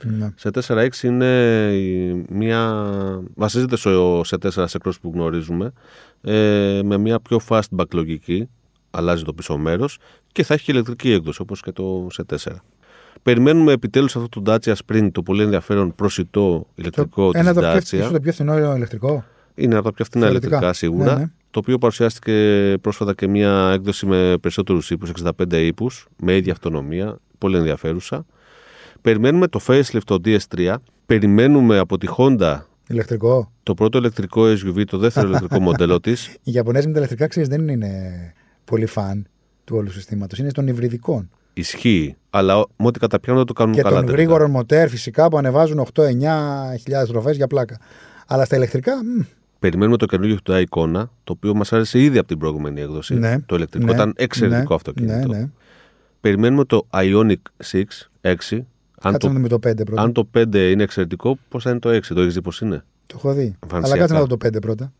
Ναι. 0.05 0.33
Σε 0.37 0.51
4X 0.53 1.03
είναι 1.03 1.27
η- 1.75 2.25
μια. 2.29 2.85
βασίζεται 3.35 3.77
στο 3.77 4.21
σε 4.25 4.37
4 4.39 4.49
σε 4.67 4.79
cross 4.85 5.01
που 5.01 5.11
γνωρίζουμε. 5.15 5.73
Ε, 6.21 6.81
με 6.85 6.97
μια 6.99 7.21
πιο 7.21 7.41
fastback 7.49 7.91
λογική. 7.95 8.49
Αλλάζει 8.91 9.23
το 9.25 9.33
πίσω 9.33 9.57
μέρος 9.57 9.99
και 10.33 10.43
θα 10.43 10.55
έχει 10.55 10.65
και 10.65 10.73
ηλεκτρική 10.73 11.11
έκδοση 11.13 11.41
όπως 11.43 11.61
και 11.63 11.73
το 11.73 12.07
σε 12.11 12.25
4. 12.25 12.37
Περιμένουμε 13.27 13.73
επιτέλους 13.73 14.17
αυτό 14.17 14.43
το 14.43 14.53
Dacia 14.55 14.73
Spring, 14.87 15.09
το 15.13 15.23
πολύ 15.23 15.43
ενδιαφέρον 15.43 15.95
προσιτό 15.95 16.67
ηλεκτρικό 16.75 17.31
της 17.31 17.41
Ένα 17.41 17.55
το 17.55 17.61
πιο, 17.61 17.71
Dacia. 17.73 17.83
ίσως 17.93 18.11
το 18.13 18.21
πιο 18.21 18.33
φθηνό 18.33 18.75
ηλεκτρικό. 18.77 19.25
Είναι 19.55 19.75
από 19.75 19.85
τα 19.85 19.93
πιο 19.93 20.05
φθηνά 20.05 20.25
Θεωρητικά. 20.25 20.49
ηλεκτρικά 20.49 20.73
σίγουρα. 20.79 21.15
Ναι, 21.15 21.21
ναι. 21.21 21.31
Το 21.51 21.59
οποίο 21.59 21.79
παρουσιάστηκε 21.79 22.75
πρόσφατα 22.81 23.15
και 23.15 23.29
μια 23.29 23.71
έκδοση 23.75 24.07
με 24.07 24.35
περισσότερους 24.41 24.91
ύπους, 24.91 25.11
65 25.11 25.53
ύπους, 25.67 26.07
με 26.17 26.37
ίδια 26.37 26.53
αυτονομία. 26.53 27.19
Πολύ 27.39 27.57
ενδιαφέρουσα. 27.57 28.27
Περιμένουμε 29.01 29.47
το 29.49 29.61
facelift 29.67 30.01
το 30.05 30.19
DS3. 30.25 30.75
Περιμένουμε 31.07 31.79
από 31.79 31.99
τη 31.99 32.07
Honda 32.17 32.61
Ηλεκτρικό. 32.89 33.53
το 33.63 33.75
πρώτο 33.75 33.99
ηλεκτρικό 33.99 34.43
SUV, 34.45 34.85
το 34.87 34.99
δεύτερο 34.99 35.29
ηλεκτρικό 35.29 35.61
μοντέλο 35.69 36.01
της. 36.01 36.27
Οι 36.43 36.53
Ιαπωνέζοι 36.53 36.87
με 36.87 36.93
τα 36.93 36.99
ηλεκτρικά 36.99 37.27
ξέρεις 37.27 37.49
δεν 37.49 37.69
είναι 37.69 37.91
πολύ 38.65 38.87
φαν 38.87 39.27
του 39.65 39.77
όλου 39.77 39.91
συστήματος. 39.91 40.39
Είναι 40.39 40.51
των 40.53 40.67
υβριδικών. 40.67 41.31
Ισχύει, 41.59 42.17
αλλά 42.31 42.59
ό- 42.59 42.67
με 42.77 42.87
ό,τι 42.87 42.99
καταπιάνουν 42.99 43.45
δεν 43.45 43.55
το 43.55 43.61
κάνουν 43.61 43.75
και 43.75 43.83
καλά. 43.83 43.95
των 43.97 44.05
τελικά. 44.05 44.23
γρήγορων 44.23 44.51
μοτέρ 44.51 44.89
φυσικά 44.89 45.29
που 45.29 45.39
ανεβάζουν 45.39 45.79
8-9 45.79 46.77
χιλιάδες 46.81 47.09
τροφές 47.09 47.37
για 47.37 47.47
πλάκα. 47.47 47.79
Αλλά 48.27 48.45
στα 48.45 48.57
ηλεκτρικά. 48.57 48.93
μ, 49.05 49.21
Περιμένουμε 49.59 49.97
το 49.97 50.07
καινούργιο 50.07 50.37
του 50.43 50.53
Icona, 50.69 51.09
το 51.25 51.33
οποίο 51.33 51.55
μας 51.55 51.73
άρεσε 51.73 51.99
ήδη 52.01 52.19
από 52.19 52.29
την 52.29 52.39
προηγούμενη 52.39 52.81
έκδοση. 52.81 53.15
Ναι, 53.15 53.39
το 53.47 53.55
ηλεκτρικό 53.57 53.87
ναι, 53.87 53.93
ήταν 53.93 54.13
εξαιρετικό 54.17 54.69
ναι, 54.69 54.75
αυτοκίνητο. 54.75 55.29
Ναι, 55.29 55.39
ναι. 55.39 55.49
Περιμένουμε 56.21 56.65
το 56.65 56.87
Ionic 56.93 57.35
6, 57.71 57.83
6. 58.21 58.65
Αν 59.01 59.13
Κάτσε 59.13 59.19
το, 59.19 59.27
να 59.27 59.33
δούμε 59.33 59.49
το 59.49 59.59
5 59.69 59.85
πρώτα. 59.85 60.03
αν 60.03 60.13
το 60.13 60.29
5 60.39 60.55
είναι 60.71 60.83
εξαιρετικό, 60.83 61.39
πώς 61.49 61.63
θα 61.63 61.71
είναι 61.71 61.79
το 61.79 61.89
6, 61.91 62.01
το 62.15 62.21
έχεις 62.21 62.35
δει 62.35 62.43
πώς 62.43 62.61
είναι; 62.61 62.85
Το 63.07 63.15
έχω 63.19 63.33
δει. 63.33 63.41
Αλλά 63.43 63.57
Εμφανισιακά. 63.63 63.99
κάτσε 64.01 64.15
να 64.15 64.21
δω 64.21 64.27
το 64.27 64.37
5 64.47 64.61
πρώτα. 64.61 64.93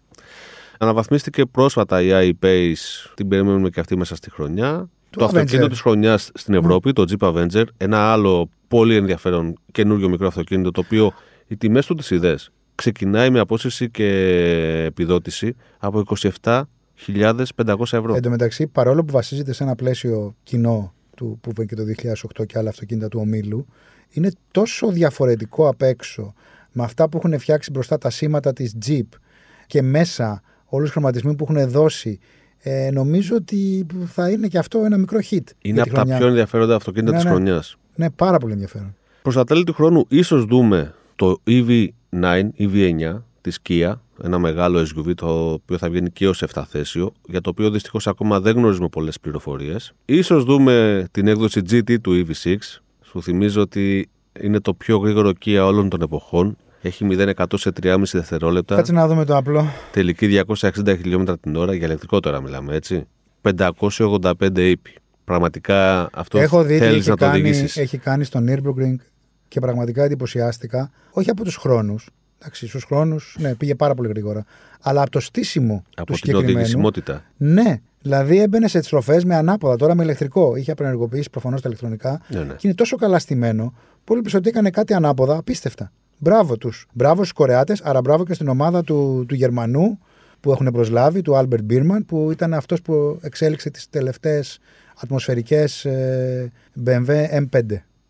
Αναβαθμίστηκε 0.79 1.45
πρόσφατα 1.47 2.03
η 2.03 2.33
iPace, 2.41 3.11
την 3.15 3.29
περιμένουμε 3.29 3.69
και 3.71 3.81
αυτή 3.81 3.97
μέσα 3.97 4.17
στη 4.17 4.31
χρονιά. 4.31 4.89
Το 5.17 5.21
Το, 5.21 5.25
αυτοκίνητο 5.25 5.67
Avenger. 5.67 5.71
της 5.71 5.81
χρονιάς 5.81 6.31
στην 6.35 6.55
Ευρώπη, 6.55 6.93
το 6.93 7.05
Jeep 7.09 7.29
Avenger, 7.29 7.65
ένα 7.77 8.13
άλλο 8.13 8.49
πολύ 8.69 8.97
ενδιαφέρον 8.97 9.59
καινούριο 9.73 10.09
μικρό 10.09 10.27
αυτοκίνητο, 10.27 10.71
το 10.71 10.83
οποίο 10.85 11.13
οι 11.47 11.57
τιμές 11.57 11.87
του 11.87 11.95
τις 11.95 12.11
ιδέε 12.11 12.35
ξεκινάει 12.75 13.31
με 13.31 13.39
απόσυρση 13.39 13.91
και 13.91 14.07
επιδότηση 14.87 15.57
από 15.79 16.03
27.500 16.21 16.65
ευρώ. 17.81 18.15
Εν 18.15 18.23
τω 18.23 18.31
μεταξύ, 18.31 18.67
παρόλο 18.67 19.05
που 19.05 19.13
βασίζεται 19.13 19.53
σε 19.53 19.63
ένα 19.63 19.75
πλαίσιο 19.75 20.37
κοινό 20.43 20.95
του, 21.17 21.39
που 21.41 21.53
βγήκε 21.57 21.75
το 21.75 21.83
2008 22.41 22.47
και 22.47 22.59
άλλα 22.59 22.69
αυτοκίνητα 22.69 23.09
του 23.09 23.19
ομίλου, 23.21 23.67
είναι 24.11 24.31
τόσο 24.51 24.91
διαφορετικό 24.91 25.69
απ' 25.69 25.83
έξω 25.83 26.35
με 26.73 26.83
αυτά 26.85 27.09
που 27.09 27.17
έχουν 27.17 27.39
φτιάξει 27.39 27.71
μπροστά 27.71 27.99
τα 27.99 28.11
σήματα 28.11 28.53
της 28.53 28.77
Jeep 28.87 29.09
και 29.67 29.83
μέσα 29.83 30.43
όλους 30.65 30.85
τους 30.85 30.93
χρωματισμοί 30.93 31.35
που 31.35 31.47
έχουν 31.49 31.71
δώσει. 31.71 32.19
Ε, 32.69 32.91
νομίζω 32.91 33.37
ότι 33.37 33.87
θα 34.07 34.31
είναι 34.31 34.49
και 34.49 34.59
αυτό 34.59 34.79
ένα 34.85 34.97
μικρό 34.97 35.19
hit. 35.31 35.41
Είναι 35.63 35.75
για 35.75 35.75
τη 35.75 35.81
από 35.81 35.91
τα 35.91 35.97
χρονιά. 36.01 36.17
πιο 36.17 36.27
ενδιαφέροντα 36.27 36.75
αυτοκίνητα 36.75 37.11
Ναι, 37.11 37.17
της 37.17 37.25
ναι. 37.25 37.31
τη 37.31 37.37
χρονιάς. 37.37 37.77
Ναι, 37.95 38.11
πάρα 38.11 38.39
πολύ 38.39 38.53
ενδιαφέρον. 38.53 38.95
Προς 39.23 39.35
τα 39.35 39.45
τέλη 39.45 39.65
του 39.65 39.73
χρόνου, 39.73 40.05
ίσως 40.09 40.45
δούμε 40.45 40.95
το 41.17 41.37
EV9, 41.47 42.43
EV9 42.59 43.23
της 43.41 43.59
Kia, 43.69 43.93
ένα 44.23 44.39
μεγάλο 44.39 44.81
SUV 44.81 45.15
το 45.15 45.53
οποίο 45.53 45.79
θα 45.79 45.91
βγαίνει 45.91 46.11
και 46.11 46.29
ως 46.29 46.43
7 46.55 46.63
θέσιο, 46.69 47.13
για 47.29 47.41
το 47.41 47.51
οποίο 47.51 47.71
δυστυχώς 47.71 48.07
ακόμα 48.07 48.41
δεν 48.41 48.57
γνωρίζουμε 48.57 48.89
πολλές 48.89 49.21
πληροφορίες. 49.21 49.93
σω 50.23 50.43
δούμε 50.43 51.07
την 51.11 51.27
έκδοση 51.27 51.61
GT 51.71 52.01
του 52.01 52.25
EV6. 52.27 52.57
Σου 53.03 53.23
θυμίζω 53.23 53.61
ότι 53.61 54.09
είναι 54.41 54.61
το 54.61 54.75
πιο 54.75 54.99
γρήγορο 54.99 55.33
Kia 55.45 55.63
όλων 55.67 55.89
των 55.89 56.01
εποχών. 56.03 56.57
Έχει 56.87 57.07
0-100 57.11 57.45
σε 57.55 57.73
3,5 57.83 58.03
δευτερόλεπτα. 58.13 58.75
Κάτσε 58.77 58.93
να 58.93 59.07
δούμε 59.09 59.25
το 59.25 59.37
απλό. 59.37 59.67
Τελική 59.93 60.43
260 60.47 60.97
χιλιόμετρα 61.01 61.39
την 61.39 61.57
ώρα. 61.57 61.75
Για 61.75 61.87
ηλεκτρικό 61.87 62.21
τώρα 62.21 62.41
μιλάμε, 62.41 62.75
έτσι. 62.75 63.07
585 63.43 64.59
ύπη. 64.59 64.95
Πραγματικά 65.25 66.09
αυτό 66.13 66.39
Έχω 66.39 66.63
δει 66.63 66.73
τι 66.73 66.79
θέλεις 66.85 66.97
έχει 67.01 67.09
να 67.09 67.17
το 67.17 67.25
κάνει, 67.25 67.41
οδηγήσει. 67.41 67.81
έχει 67.81 67.99
κάνει 67.99 68.25
στο 68.25 68.41
Nürburgring 68.49 68.95
και 69.49 69.61
πραγματικά 69.61 70.05
εντυπωσιάστηκα. 70.05 70.91
Όχι 71.11 71.31
από 71.31 71.45
τους 71.45 71.57
χρόνους. 71.57 72.09
Εντάξει, 72.39 72.67
στους 72.69 72.85
χρόνους 72.85 73.37
ναι, 73.39 73.55
πήγε 73.55 73.75
πάρα 73.75 73.95
πολύ 73.95 74.09
γρήγορα. 74.09 74.45
Αλλά 74.81 75.01
από 75.01 75.11
το 75.11 75.21
στήσιμο 75.21 75.75
του 75.85 75.91
Από 75.97 76.07
την 76.07 76.15
συγκεκριμένου. 76.17 76.53
οδηγησιμότητα. 76.55 77.25
Ναι, 77.37 77.81
δηλαδή 78.03 78.41
έμπαινε 78.41 78.69
σε 78.69 78.83
στροφές 78.83 79.25
με 79.25 79.35
ανάποδα, 79.35 79.77
τώρα 79.77 79.95
με 79.95 80.03
ηλεκτρικό. 80.03 80.57
Είχε 80.57 80.71
απενεργοποιήσει 80.71 81.31
προφανώς 81.31 81.61
τα 81.61 81.69
ηλεκτρονικά. 81.69 82.21
Ναι, 82.29 82.39
ναι. 82.39 82.53
Και 82.53 82.67
είναι 82.67 82.75
τόσο 82.75 82.97
καλά 82.97 83.19
στημένο, 83.19 83.75
που 84.05 84.13
έλεγε 84.13 84.37
ότι 84.37 84.49
έκανε 84.49 84.71
κάτι 84.71 84.95
ανάποδα, 84.95 85.37
απίστευτα. 85.37 85.93
Μπράβο 86.19 86.57
τους. 86.59 86.87
Μπράβο 86.93 87.17
στους 87.17 87.33
Κορεάτες, 87.33 87.81
άρα 87.83 88.01
μπράβο 88.01 88.25
και 88.25 88.35
στην 88.35 88.49
ομάδα 88.49 88.83
του, 88.85 89.25
του 89.29 89.35
Γερμανού 89.35 89.99
που 90.41 90.53
έχουν 90.53 90.71
προσλάβει, 90.73 91.23
του 91.23 91.37
Άλμπερτ 91.37 91.63
Μπίρμαν, 91.63 92.07
που 92.07 92.29
ήταν 92.31 92.55
αυτός 92.55 92.83
που 92.83 93.19
εξέλιξε 93.23 93.71
τις 93.71 93.91
τελευταίες 93.91 94.59
ατμοσφαιρικές 95.03 95.85
ε, 95.85 96.53
BMW 96.87 97.09
M5. 97.51 97.61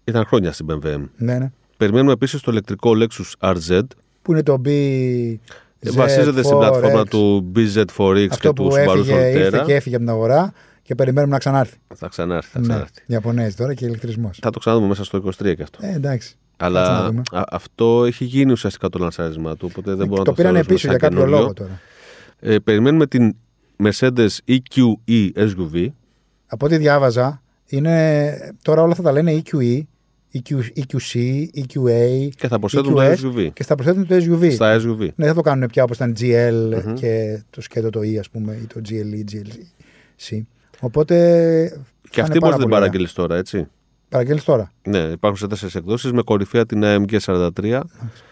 Ήταν 0.04 0.24
χρόνια 0.26 0.52
στην 0.52 0.66
BMW. 0.70 1.00
Ναι, 1.16 1.38
ναι. 1.38 1.50
Περιμένουμε 1.76 2.12
επίσης 2.12 2.40
το 2.40 2.50
ηλεκτρικό 2.50 2.90
Lexus 2.94 3.50
RZ. 3.54 3.80
Που 4.22 4.32
είναι 4.32 4.42
το 4.42 4.60
B. 4.64 4.68
Ε, 4.68 5.90
Βασίζεται 5.90 6.42
στην 6.42 6.56
πλατφόρμα 6.58 7.04
του 7.04 7.52
BZ4X 7.56 8.26
Αυτό 8.30 8.36
και 8.40 8.52
του 8.52 8.52
που 8.52 8.68
Subaru 8.72 8.96
έφυγε, 8.98 9.28
ήρθε 9.28 9.60
Solterra. 9.60 9.64
και 9.66 9.74
έφυγε 9.74 9.96
από 9.96 10.04
την 10.04 10.14
αγορά 10.14 10.52
και 10.82 10.94
περιμένουμε 10.94 11.32
να 11.32 11.38
ξανάρθει. 11.38 11.76
Θα 11.94 12.08
ξανάρθει, 12.08 12.50
θα 12.50 12.58
Ναι. 12.60 12.66
ξανάρθει. 12.66 13.02
Ιαπωνέζοι 13.06 13.56
τώρα 13.56 13.74
και 13.74 13.86
ηλεκτρισμός. 13.86 14.38
Θα 14.42 14.50
το 14.50 14.58
ξαναδούμε 14.58 14.88
μέσα 14.88 15.04
στο 15.04 15.16
23 15.18 15.54
και 15.54 15.62
αυτό. 15.62 15.78
Ε, 15.82 15.92
εντάξει. 15.94 16.36
Κάτσε 16.56 16.72
να 16.80 16.80
Αλλά 16.80 17.06
δούμε. 17.06 17.22
α- 17.32 17.42
αυτό 17.50 18.04
έχει 18.04 18.24
γίνει 18.24 18.52
ουσιαστικά 18.52 18.88
το 18.88 18.98
λανσάρισμά 18.98 19.56
του, 19.56 19.66
οπότε 19.70 19.94
δεν 19.94 20.06
μπορώ 20.06 20.22
το 20.22 20.30
να 20.30 20.36
το 20.36 20.42
πήρανε 20.42 20.62
θεωρήσουμε 20.62 20.74
πίσω 20.74 20.86
σαν 20.88 20.96
για 20.98 21.08
κάποιο 21.08 21.18
καινούριο. 21.18 21.40
λόγο 21.40 21.52
τώρα. 21.52 21.80
Ε, 22.40 22.58
περιμένουμε 22.58 23.06
την 23.06 23.36
Mercedes 23.82 24.28
E 24.48 24.56
EQE 24.56 25.30
SUV. 25.34 25.86
Από 26.46 26.66
ό,τι 26.66 26.76
διάβαζα, 26.76 27.42
είναι, 27.66 28.36
τώρα 28.62 28.82
όλα 28.82 28.94
θα 28.94 29.02
τα 29.02 29.12
λένε 29.12 29.42
EQE, 29.44 29.80
EQ, 30.34 30.54
EQC, 30.76 31.44
EQA 31.54 32.28
Και 32.36 32.48
θα 32.48 32.58
προσθέτουν 32.58 32.94
το 32.94 33.00
EQS 33.02 33.16
SUV. 33.24 33.48
και 33.52 33.64
θα 33.64 33.74
προσθέτουν 33.74 34.06
το 34.06 34.14
SUV. 34.14 34.52
Στα 34.52 34.76
SUV. 34.80 34.98
Ναι, 34.98 35.10
δεν 35.16 35.26
θα 35.26 35.34
το 35.34 35.40
κάνουν 35.40 35.68
πια 35.68 35.82
όπως 35.82 35.96
ήταν 35.96 36.14
GL 36.20 36.82
και 36.94 37.42
το 37.50 37.60
σκέτο 37.60 37.90
το 37.90 38.00
E, 38.00 38.16
ας 38.16 38.30
πούμε, 38.30 38.52
ή 38.62 38.66
το 38.66 38.80
GLE, 38.88 39.24
GLC. 39.32 40.40
Οπότε. 40.80 41.16
Και 42.10 42.16
θα 42.16 42.22
αυτή 42.22 42.36
είναι 42.36 42.40
πάρα 42.40 42.40
μπορεί 42.40 42.40
να 42.40 42.50
την 42.50 42.56
πολύ 42.56 42.64
ωραία. 42.64 42.78
παραγγείλεις 42.78 43.12
τώρα, 43.12 43.36
έτσι; 43.36 43.66
Παραγγέλνεις 44.08 44.44
τώρα. 44.44 44.72
Ναι, 44.82 44.98
υπάρχουν 44.98 45.40
σε 45.40 45.46
τέσσερις 45.46 45.74
εκδόσεις 45.74 46.12
με 46.12 46.22
κορυφαία 46.22 46.66
την 46.66 46.82
AMG 46.84 47.18
43 47.24 47.80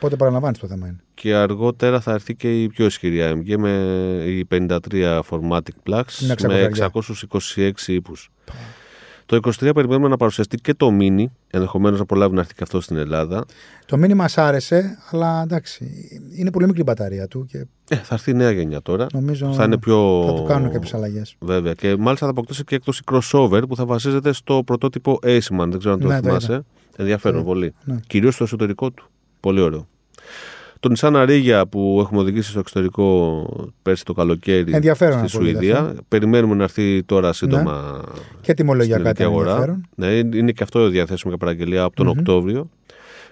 Πότε 0.00 0.16
παραλαμβάνεις 0.16 0.58
το 0.58 0.66
θέμα 0.66 0.86
είναι. 0.86 1.00
και 1.14 1.34
αργότερα 1.34 2.00
θα 2.00 2.12
έρθει 2.12 2.34
και 2.34 2.62
η 2.62 2.68
πιο 2.68 2.84
ισχυρή 2.84 3.18
AMG 3.22 3.56
με 3.56 3.70
η 4.26 4.46
53 4.50 5.20
Formatic 5.30 5.76
Plus 5.86 6.02
Είναι 6.22 6.34
με 6.46 6.70
600. 6.78 6.88
626 7.54 7.70
ύπου. 7.86 8.12
Το 9.26 9.36
23 9.60 9.70
περιμένουμε 9.74 10.08
να 10.08 10.16
παρουσιαστεί 10.16 10.56
και 10.56 10.74
το 10.74 10.90
Mini, 11.00 11.24
ενδεχομένως 11.50 11.98
να 11.98 12.04
προλάβει 12.04 12.34
να 12.34 12.40
έρθει 12.40 12.54
και 12.54 12.62
αυτό 12.62 12.80
στην 12.80 12.96
Ελλάδα. 12.96 13.44
Το 13.86 13.96
μήνυμα 13.96 14.22
μας 14.22 14.38
άρεσε, 14.38 14.98
αλλά 15.10 15.42
εντάξει. 15.42 15.90
Είναι 16.36 16.50
πολύ 16.50 16.66
μικρή 16.66 16.80
η 16.80 16.84
μπαταρία 16.86 17.28
του 17.28 17.46
και 17.46 17.66
Ε, 17.88 17.96
θα 17.96 18.14
έρθει 18.14 18.30
η 18.30 18.34
νέα 18.34 18.50
γενιά 18.50 18.82
τώρα. 18.82 19.06
νομίζω 19.12 19.52
Θα 19.52 19.64
είναι 19.64 19.78
πιο. 19.78 20.22
θα 20.26 20.32
του 20.34 20.42
κάνουν 20.44 20.70
κάποιες 20.72 20.94
αλλαγές. 20.94 21.36
Βέβαια. 21.38 21.72
Και 21.74 21.96
μάλιστα 21.96 22.24
θα 22.26 22.30
αποκτήσει 22.32 22.64
και 22.64 22.74
έκδοση 22.74 23.02
crossover 23.12 23.62
που 23.68 23.76
θα 23.76 23.84
βασίζεται 23.86 24.32
στο 24.32 24.62
πρωτότυπο 24.66 25.18
Aceman. 25.22 25.66
Δεν 25.68 25.78
ξέρω 25.78 25.94
αν 25.94 26.00
το 26.00 26.06
Ναι, 26.08 26.20
το 26.20 26.26
θυμάσαι. 26.26 26.64
Ενδιαφέρον 26.96 27.38
Το- 27.38 27.44
πολύ. 27.44 27.74
ναι. 27.84 28.00
Κυρίως 28.06 28.34
στο 28.34 28.44
εσωτερικό 28.44 28.90
του. 28.90 29.10
Πολύ 29.40 29.60
ωραίο. 29.60 29.86
Το 30.84 30.92
Nissan 30.96 31.26
Ariya 31.28 31.62
που 31.70 31.98
έχουμε 32.00 32.20
οδηγήσει 32.20 32.50
στο 32.50 32.58
εξωτερικό 32.58 33.46
πέρσι 33.82 34.04
το 34.04 34.12
καλοκαίρι 34.12 34.72
Ενδιαφέρον 34.74 35.28
στη 35.28 35.36
πολύ 35.38 35.50
Σουηδία. 35.50 35.78
αυτό. 35.78 36.02
Περιμένουμε 36.08 36.54
να 36.54 36.62
έρθει 36.62 37.02
τώρα 37.04 37.32
σύντομα 37.32 38.02
Και 38.40 38.54
τιμολογιακά 38.54 39.00
στην 39.00 39.10
ήταν 39.10 39.26
αγορά. 39.26 39.50
ενδιαφέρον. 39.50 39.86
Ναι, 39.94 40.06
είναι 40.38 40.52
και 40.52 40.62
αυτό 40.62 40.88
διαθέσιμο 40.88 41.34
για 41.36 41.46
παραγγελία 41.46 41.82
από 41.82 41.96
τον 41.96 42.06
Οκτώβριο. 42.06 42.70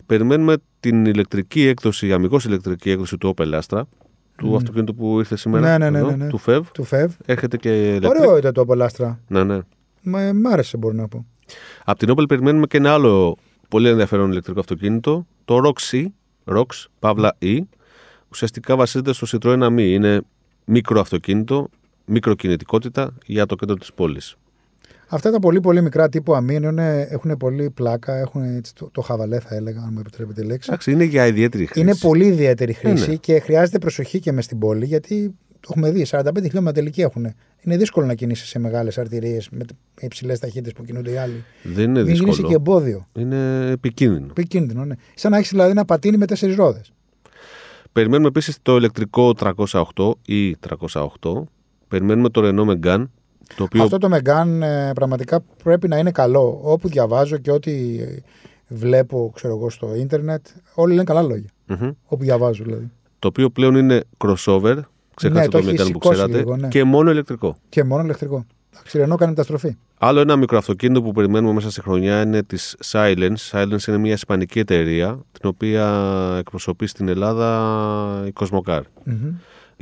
Περιμένουμε 0.06 0.56
την 0.80 1.06
ηλεκτρική 1.06 1.66
έκδοση, 1.66 2.06
η 2.06 2.12
αμυγός 2.12 2.44
ηλεκτρική 2.44 2.90
έκδοση 2.90 3.16
του 3.18 3.34
Opel 3.36 3.60
Astra, 3.60 3.82
του 4.36 4.56
αυτοκίνητου 4.56 4.94
που 4.94 5.18
ήρθε 5.18 5.36
σήμερα, 5.36 5.66
Ναι, 5.70 5.78
ναι, 5.84 5.90
ναι, 5.90 5.98
εδώ, 5.98 6.10
ναι, 6.10 6.16
ναι. 6.16 6.26
του 6.28 6.40
FEV. 6.46 6.60
Του 6.74 6.84
ΦΕΒ. 6.84 7.12
Έρχεται 7.24 7.56
και 7.56 7.96
electric. 8.02 8.08
Ωραίο 8.08 8.36
ήταν 8.36 8.52
το 8.52 8.60
Απολάστρα. 8.60 9.20
Ναι, 9.28 9.44
ναι. 9.44 9.58
Μ' 10.02 10.30
μ' 10.40 10.46
άρεσε, 10.46 10.76
μπορώ 10.76 10.94
να 10.94 11.08
πω. 11.08 11.26
Από 11.84 11.98
την 11.98 12.14
Opel 12.16 12.24
περιμένουμε 12.28 12.66
και 12.66 12.76
ένα 12.76 12.92
άλλο 12.92 13.36
πολύ 13.68 13.88
ενδιαφέρον 13.88 14.30
ηλεκτρικό 14.30 14.60
αυτοκίνητο, 14.60 15.26
το 15.44 15.60
ROX-E, 15.64 16.04
ROX, 16.44 16.66
Παύλα 16.98 17.36
E. 17.42 17.58
Ουσιαστικά 18.28 18.76
βασίζεται 18.76 19.12
στο 19.12 19.26
Citroën 19.30 19.62
AMI. 19.62 19.78
Είναι 19.78 20.22
μικρό 20.64 21.00
αυτοκίνητο, 21.00 21.68
μικροκινητικότητα 22.04 23.14
για 23.26 23.46
το 23.46 23.54
κέντρο 23.54 23.76
της 23.76 23.92
πόλης. 23.92 24.36
Αυτά 25.08 25.30
τα 25.30 25.38
πολύ 25.38 25.60
πολύ 25.60 25.82
μικρά 25.82 26.08
τύπου 26.08 26.34
αμήν 26.34 26.78
έχουν 26.78 27.36
πολύ 27.36 27.70
πλάκα, 27.70 28.16
έχουν 28.16 28.42
έτσι 28.56 28.74
το, 28.74 28.90
το 28.92 29.00
χαβαλέ 29.00 29.40
θα 29.40 29.54
έλεγα, 29.54 29.80
αν 29.80 29.88
μου 29.92 30.00
επιτρέπετε 30.00 30.40
τη 30.40 30.46
λέξη. 30.46 30.68
Εντάξει, 30.70 30.92
είναι 30.92 31.04
για 31.04 31.26
ιδιαίτερη 31.26 31.66
χρήση. 31.66 31.80
Είναι 31.80 31.96
πολύ 31.96 32.26
ιδιαίτερη 32.26 32.72
χρήση 32.72 33.10
ναι. 33.10 33.16
και 33.16 33.38
χρειάζεται 33.38 33.78
προσοχή 33.78 34.20
και 34.20 34.32
μες 34.32 34.44
στην 34.44 34.58
πόλη 34.58 34.84
γιατί 34.84 35.34
το 35.62 35.68
έχουμε 35.70 35.90
δει. 35.90 36.06
45 36.10 36.22
χιλιόμετρα 36.34 36.72
τελική 36.72 37.00
έχουν. 37.00 37.26
Είναι 37.60 37.76
δύσκολο 37.76 38.06
να 38.06 38.14
κινήσει 38.14 38.46
σε 38.46 38.58
μεγάλες 38.58 38.98
αρτηρίες 38.98 39.48
με 39.50 39.64
υψηλές 40.00 40.38
ταχύτητες 40.38 40.72
που 40.72 40.84
κινούνται 40.84 41.10
οι 41.10 41.16
άλλοι. 41.16 41.44
Δεν 41.62 41.84
είναι 41.84 41.98
Μην 41.98 42.06
δύσκολο. 42.06 42.32
γίνεσαι 42.32 42.48
και 42.48 42.54
εμπόδιο. 42.54 43.06
Είναι 43.18 43.70
επικίνδυνο. 43.70 44.26
Επικίνδυνο, 44.30 44.84
ναι. 44.84 44.94
Σαν 45.14 45.30
να 45.30 45.36
έχεις 45.36 45.50
δηλαδή 45.50 45.70
ένα 45.70 45.84
πατίνι 45.84 46.16
με 46.16 46.26
τέσσερις 46.26 46.56
ρόδες. 46.56 46.92
Περιμένουμε 47.92 48.28
επίσης 48.28 48.58
το 48.62 48.76
ηλεκτρικό 48.76 49.34
308 49.38 50.10
ή 50.26 50.56
308. 50.56 51.42
Περιμένουμε 51.88 52.28
το 52.28 52.40
Renault 52.44 52.68
Megane, 52.70 53.04
το 53.56 53.62
οποίο 53.62 53.82
Αυτό 53.82 53.98
το 53.98 54.08
Μεγκάν 54.08 54.62
πραγματικά 54.94 55.40
πρέπει 55.62 55.88
να 55.88 55.98
είναι 55.98 56.10
καλό. 56.10 56.60
Όπου 56.62 56.88
διαβάζω 56.88 57.36
και 57.38 57.50
ό,τι 57.50 57.98
βλέπω 58.68 59.32
ξέρω 59.34 59.56
εγώ, 59.56 59.70
στο 59.70 59.94
ίντερνετ, 59.94 60.46
όλοι 60.74 60.90
λένε 60.92 61.04
καλά 61.04 61.22
λόγια. 61.22 61.48
Μμμ. 61.66 61.90
Όπου 62.04 62.22
διαβάζω 62.24 62.64
δηλαδή. 62.64 62.90
το 63.18 63.28
οποίο 63.28 63.50
πλέον 63.50 63.74
είναι 63.74 64.02
crossover, 64.18 64.78
ξέχασα 65.14 65.40
Ναι, 65.40 65.48
το 65.48 65.50
το 65.50 65.58
έχει 65.58 65.68
Megane 65.68 65.76
που 65.78 65.84
σηκώσει 65.84 66.14
ξέρατε, 66.14 66.36
λίγο, 66.38 66.56
ναι. 66.56 66.68
και 66.68 66.84
μόνο 66.84 67.10
ηλεκτρικό. 67.10 67.56
Και 67.68 67.84
μόνο 67.84 68.02
ηλεκτρικό. 68.02 68.46
Εντάξει, 68.74 68.98
Ρενό 68.98 69.16
κάνει 69.16 69.30
μεταστροφή. 69.30 69.76
Άλλο 69.98 70.20
ένα 70.20 70.36
μικροαυτοκίνητο 70.36 71.02
που 71.02 71.12
περιμένουμε 71.12 71.52
μέσα 71.52 71.70
στη 71.70 71.80
χρονιά 71.80 72.22
είναι 72.22 72.42
της 72.42 72.76
Silence. 72.92 73.50
Silence 73.50 73.86
είναι 73.88 73.98
μια 73.98 74.12
ισπανική 74.12 74.58
εταιρεία, 74.58 75.18
την 75.32 75.48
οποία 75.48 75.86
εκπροσωπεί 76.38 76.86
στην 76.86 77.08
Ελλάδα 77.08 78.24
η 78.26 78.32
Cosmocar. 78.40 78.80
Μμμ. 79.04 79.34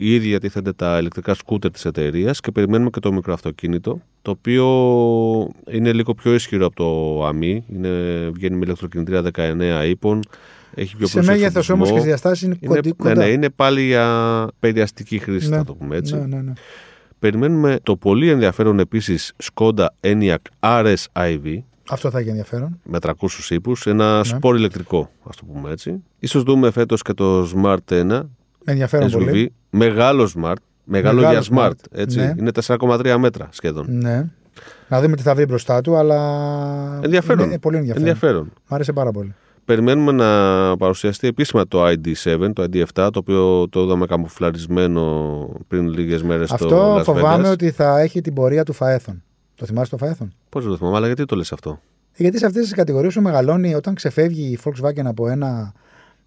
Οι 0.02 0.14
ίδιοι 0.14 0.28
διατίθενται 0.28 0.72
τα 0.72 0.98
ηλεκτρικά 0.98 1.34
σκούτερ 1.34 1.70
της 1.70 1.84
εταιρείας 1.84 2.40
και 2.40 2.50
περιμένουμε 2.50 2.90
και 2.90 3.00
το 3.00 3.12
μικροαυτοκίνητο, 3.12 3.98
το 4.22 4.30
οποίο 4.30 4.64
είναι 5.70 5.92
λίγο 5.92 6.14
πιο 6.14 6.34
ισχυρό 6.34 6.66
από 6.66 6.76
το 6.76 7.28
AMI. 7.28 7.58
Είναι, 7.74 7.88
βγαίνει 8.34 8.56
με 8.56 8.64
ηλεκτροκινητήρια 8.64 9.22
19 9.34 9.84
ύπων. 9.88 10.20
Έχει 10.74 10.96
πιο 10.96 11.06
Σε 11.06 11.12
πλούσιο 11.12 11.32
μέγεθος 11.32 11.68
όμως 11.68 11.88
εξοπλισμό. 11.88 11.98
και 11.98 12.04
διαστάσεις 12.06 12.42
είναι, 12.42 12.56
Είναι, 12.60 12.74
κοντί, 12.74 12.88
ναι, 12.88 12.94
κοντά. 12.94 13.14
ναι, 13.14 13.24
είναι 13.30 13.50
πάλι 13.50 13.82
για 13.82 14.46
περιαστική 14.60 15.18
χρήση, 15.18 15.48
Ναι, 15.48 15.56
θα 15.56 15.64
το 15.64 15.74
πούμε 15.74 15.96
έτσι. 15.96 16.14
Ναι, 16.14 16.24
ναι, 16.26 16.40
ναι. 16.40 16.52
Περιμένουμε 17.18 17.78
το 17.82 17.96
πολύ 17.96 18.28
ενδιαφέρον 18.28 18.78
επίσης 18.78 19.32
Skoda 19.54 19.86
Enyaq 20.00 20.36
RS 20.60 20.94
IV 21.12 21.58
Αυτό 21.90 22.10
θα 22.10 22.18
έχει 22.18 22.28
ενδιαφέρον. 22.28 22.80
με 22.84 22.98
300 23.00 23.12
ύπους, 23.50 23.86
ένα 23.86 24.16
Ναι. 24.18 24.24
σπορ 24.24 24.56
ηλεκτρικό, 24.56 25.10
ας 25.28 25.36
το 25.36 25.44
πούμε 25.52 25.70
έτσι. 25.70 26.02
Ίσως 26.18 26.42
δούμε 26.42 26.70
φέτος 26.70 27.02
και 27.02 27.12
το 27.12 27.42
Smart 27.54 27.76
1 27.92 28.04
Με 28.04 28.28
ενδιαφέρον 28.64 29.08
SUV, 29.08 29.12
πολύ. 29.12 29.52
μεγάλος 29.70 30.34
Smart, 30.36 30.54
μεγάλο, 30.84 31.20
Μεγάλο 31.20 31.38
για 31.38 31.42
Smart, 31.52 31.68
Smart, 31.70 31.84
έτσι. 31.90 32.18
ναι. 32.18 32.34
Είναι 32.38 32.50
4,3 32.66 33.16
μέτρα 33.18 33.48
σχεδόν. 33.50 33.86
Ναι. 33.88 34.24
Να 34.88 35.00
δούμε 35.00 35.16
τι 35.16 35.22
θα 35.22 35.34
βρει 35.34 35.44
μπροστά 35.46 35.80
του, 35.80 35.96
αλλά. 35.96 36.18
Ενδιαφέρον. 37.02 37.46
Είναι 37.46 37.58
πολύ 37.58 37.76
ενδιαφέρον. 37.76 38.08
ενδιαφέρον. 38.08 38.52
Μ' 38.68 38.74
άρεσε 38.74 38.92
πάρα 38.92 39.10
πολύ. 39.10 39.34
Περιμένουμε 39.64 40.12
να 40.12 40.76
παρουσιαστεί 40.76 41.26
επίσημα 41.26 41.68
το 41.68 41.86
ID7, 41.86 42.50
το 42.52 42.62
ID7, 42.72 42.84
το 42.94 43.18
οποίο 43.18 43.68
το 43.68 43.82
είδαμε 43.82 44.06
καμουφλαρισμένο 44.06 45.48
πριν 45.68 45.88
λίγες 45.88 46.22
μέρες 46.22 46.48
στο 46.48 46.54
Αυτό 46.64 46.96
Las 46.98 47.02
φοβάμαι 47.04 47.48
Vegas. 47.48 47.52
ότι 47.52 47.70
θα 47.70 48.00
έχει 48.00 48.20
την 48.20 48.34
πορεία 48.34 48.64
του 48.64 48.72
Φαέθων. 48.72 49.22
Το 49.54 49.66
θυμάσαι 49.66 49.90
το 49.90 49.96
Φαέθων. 49.96 50.32
Πώς 50.48 50.62
δεν 50.62 50.70
το 50.72 50.78
θυμάμαι, 50.78 50.96
αλλά 50.96 51.06
γιατί 51.06 51.24
το 51.24 51.36
λες 51.36 51.52
αυτό; 51.52 51.80
Γιατί 52.16 52.38
σε 52.38 52.46
αυτές 52.46 52.62
τις 52.62 52.74
κατηγορίες 52.74 53.12
σου 53.12 53.20
μεγαλώνει 53.20 53.74
όταν 53.74 53.94
ξεφεύγει 53.94 54.42
η 54.42 54.58
Volkswagen 54.64 55.04
από 55.04 55.28
ένα 55.28 55.72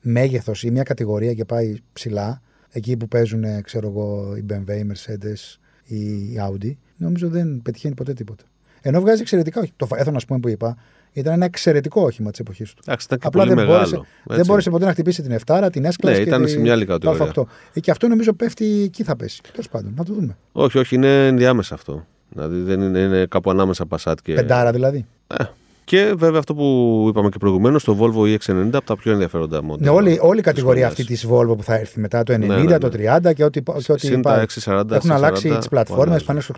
μέγεθος 0.04 0.64
ή 0.64 0.72
μια 0.72 0.84
κατηγορία 0.84 1.34
και 1.34 1.46
πάει 1.46 1.76
ψηλά, 1.94 2.42
εκεί 2.70 2.98
που 2.98 3.08
παίζουν, 3.08 3.44
ξέρω 3.64 3.88
εγώ, 3.88 4.36
η 4.38 4.46
BMW, 4.50 4.70
η 4.78 4.92
Mercedes 4.94 5.58
ή 5.84 5.96
η 6.06 6.38
Audi, 6.50 6.72
νομίζω 6.98 7.28
δεν 7.30 7.62
πετυχαίνει 7.64 7.94
ποτέ 7.94 8.14
τίποτα. 8.14 8.44
Ενώ 8.82 9.02
βγάζει 9.02 9.22
εξαιρετικά 9.22 9.62
όχι. 9.62 9.72
Το 9.76 9.86
Φαέθων, 9.86 10.16
α 10.16 10.20
πούμε, 10.28 10.40
που 10.40 10.50
είπα, 10.50 10.78
ήταν 11.14 11.34
ένα 11.34 11.46
εξαιρετικό 11.46 12.02
όχημα 12.02 12.32
της 12.32 12.40
εποχής 12.40 12.74
του. 12.74 12.82
Εντάξει, 12.86 13.06
ήταν 13.06 13.20
και 13.20 13.28
Απλά 13.28 13.44
πολύ 13.44 13.56
δεν 13.56 13.66
μεγάλο. 13.66 13.84
μπόρεσε, 13.88 14.08
δεν 14.26 14.38
έτσι. 14.38 14.50
μπόρεσε 14.50 14.70
ποτέ 14.70 14.86
να 14.86 14.92
χτυπήσει 14.92 15.22
την 15.22 15.32
Εφτάρα, 15.32 15.70
την 15.70 15.86
Έσκλα 15.86 16.10
Ναι, 16.12 16.16
και 16.16 16.22
ήταν 16.24 16.44
τη- 16.44 16.50
σε 16.52 16.60
μια 16.60 16.74
άλλη 16.74 16.86
το 16.86 16.92
κατηγορία. 16.92 17.34
Α8. 17.36 17.44
Ε, 17.74 17.80
Και 17.80 17.92
αυτό 17.92 18.08
νομίζω 18.08 18.34
πέφτει 18.34 18.82
εκεί 18.84 19.04
θα 19.04 19.16
πέσει. 19.16 19.42
Τέλος 19.52 19.70
πάντων, 19.70 19.94
να 19.98 20.04
το 20.06 20.14
δούμε. 20.14 20.38
Όχι, 20.52 20.78
όχι, 20.78 20.96
είναι 20.96 21.28
ενδιάμεσα 21.28 21.74
αυτό. 21.76 22.06
Δηλαδή 22.30 22.62
δεν 22.62 22.82
είναι, 22.82 23.00
είναι 23.00 23.26
κάπου 23.26 23.50
ανάμεσα 23.50 23.86
Passat 23.90 24.14
και. 24.24 24.34
Πεντάρα 24.34 24.72
δηλαδή. 24.72 25.06
Ε. 25.28 25.44
Και 25.86 26.14
βέβαια 26.18 26.40
αυτό 26.40 26.54
που 26.56 27.06
είπαμε 27.10 27.30
και 27.30 27.38
προηγουμένως, 27.38 27.84
το 27.84 27.98
Volvo 28.00 28.36
EX90 28.38 28.70
από 28.74 28.86
τα 28.86 28.96
πιο 28.98 29.12
ενδιαφέροντα 29.12 29.62
Ναι, 29.62 29.68
μοντέλα. 29.68 29.92
όλη, 29.92 30.18
όλη 30.22 30.40
η 30.40 30.42
της 30.42 30.44
κατηγορία 30.52 30.90
χρονιάς. 30.90 30.92
αυτή 30.92 31.06
της 31.06 31.28
Volvo 31.30 31.58
που 31.58 31.64
θα 31.64 31.74
έρθει 31.76 32.00
μετά 32.00 32.24
το 32.24 32.34
90, 32.34 32.38
Ναι, 32.40 32.58
ναι, 32.64 32.78
το 32.78 32.90
ναι. 32.98 33.18
30 33.28 33.34
και 33.34 33.44
ό,τι, 33.44 33.62
και 33.84 33.92
ό,τι 33.92 34.06
Συν 34.06 34.22
τα 34.22 34.30
πάει. 34.34 34.44
640, 34.44 34.92
Έχουν 34.92 35.12
αλλάξει 35.12 35.50
640, 35.54 35.58
τις 35.58 35.68
πλατφόρμες, 35.68 36.08
αλλάζουν. 36.08 36.26
πάνε 36.28 36.40
στο 36.42 36.54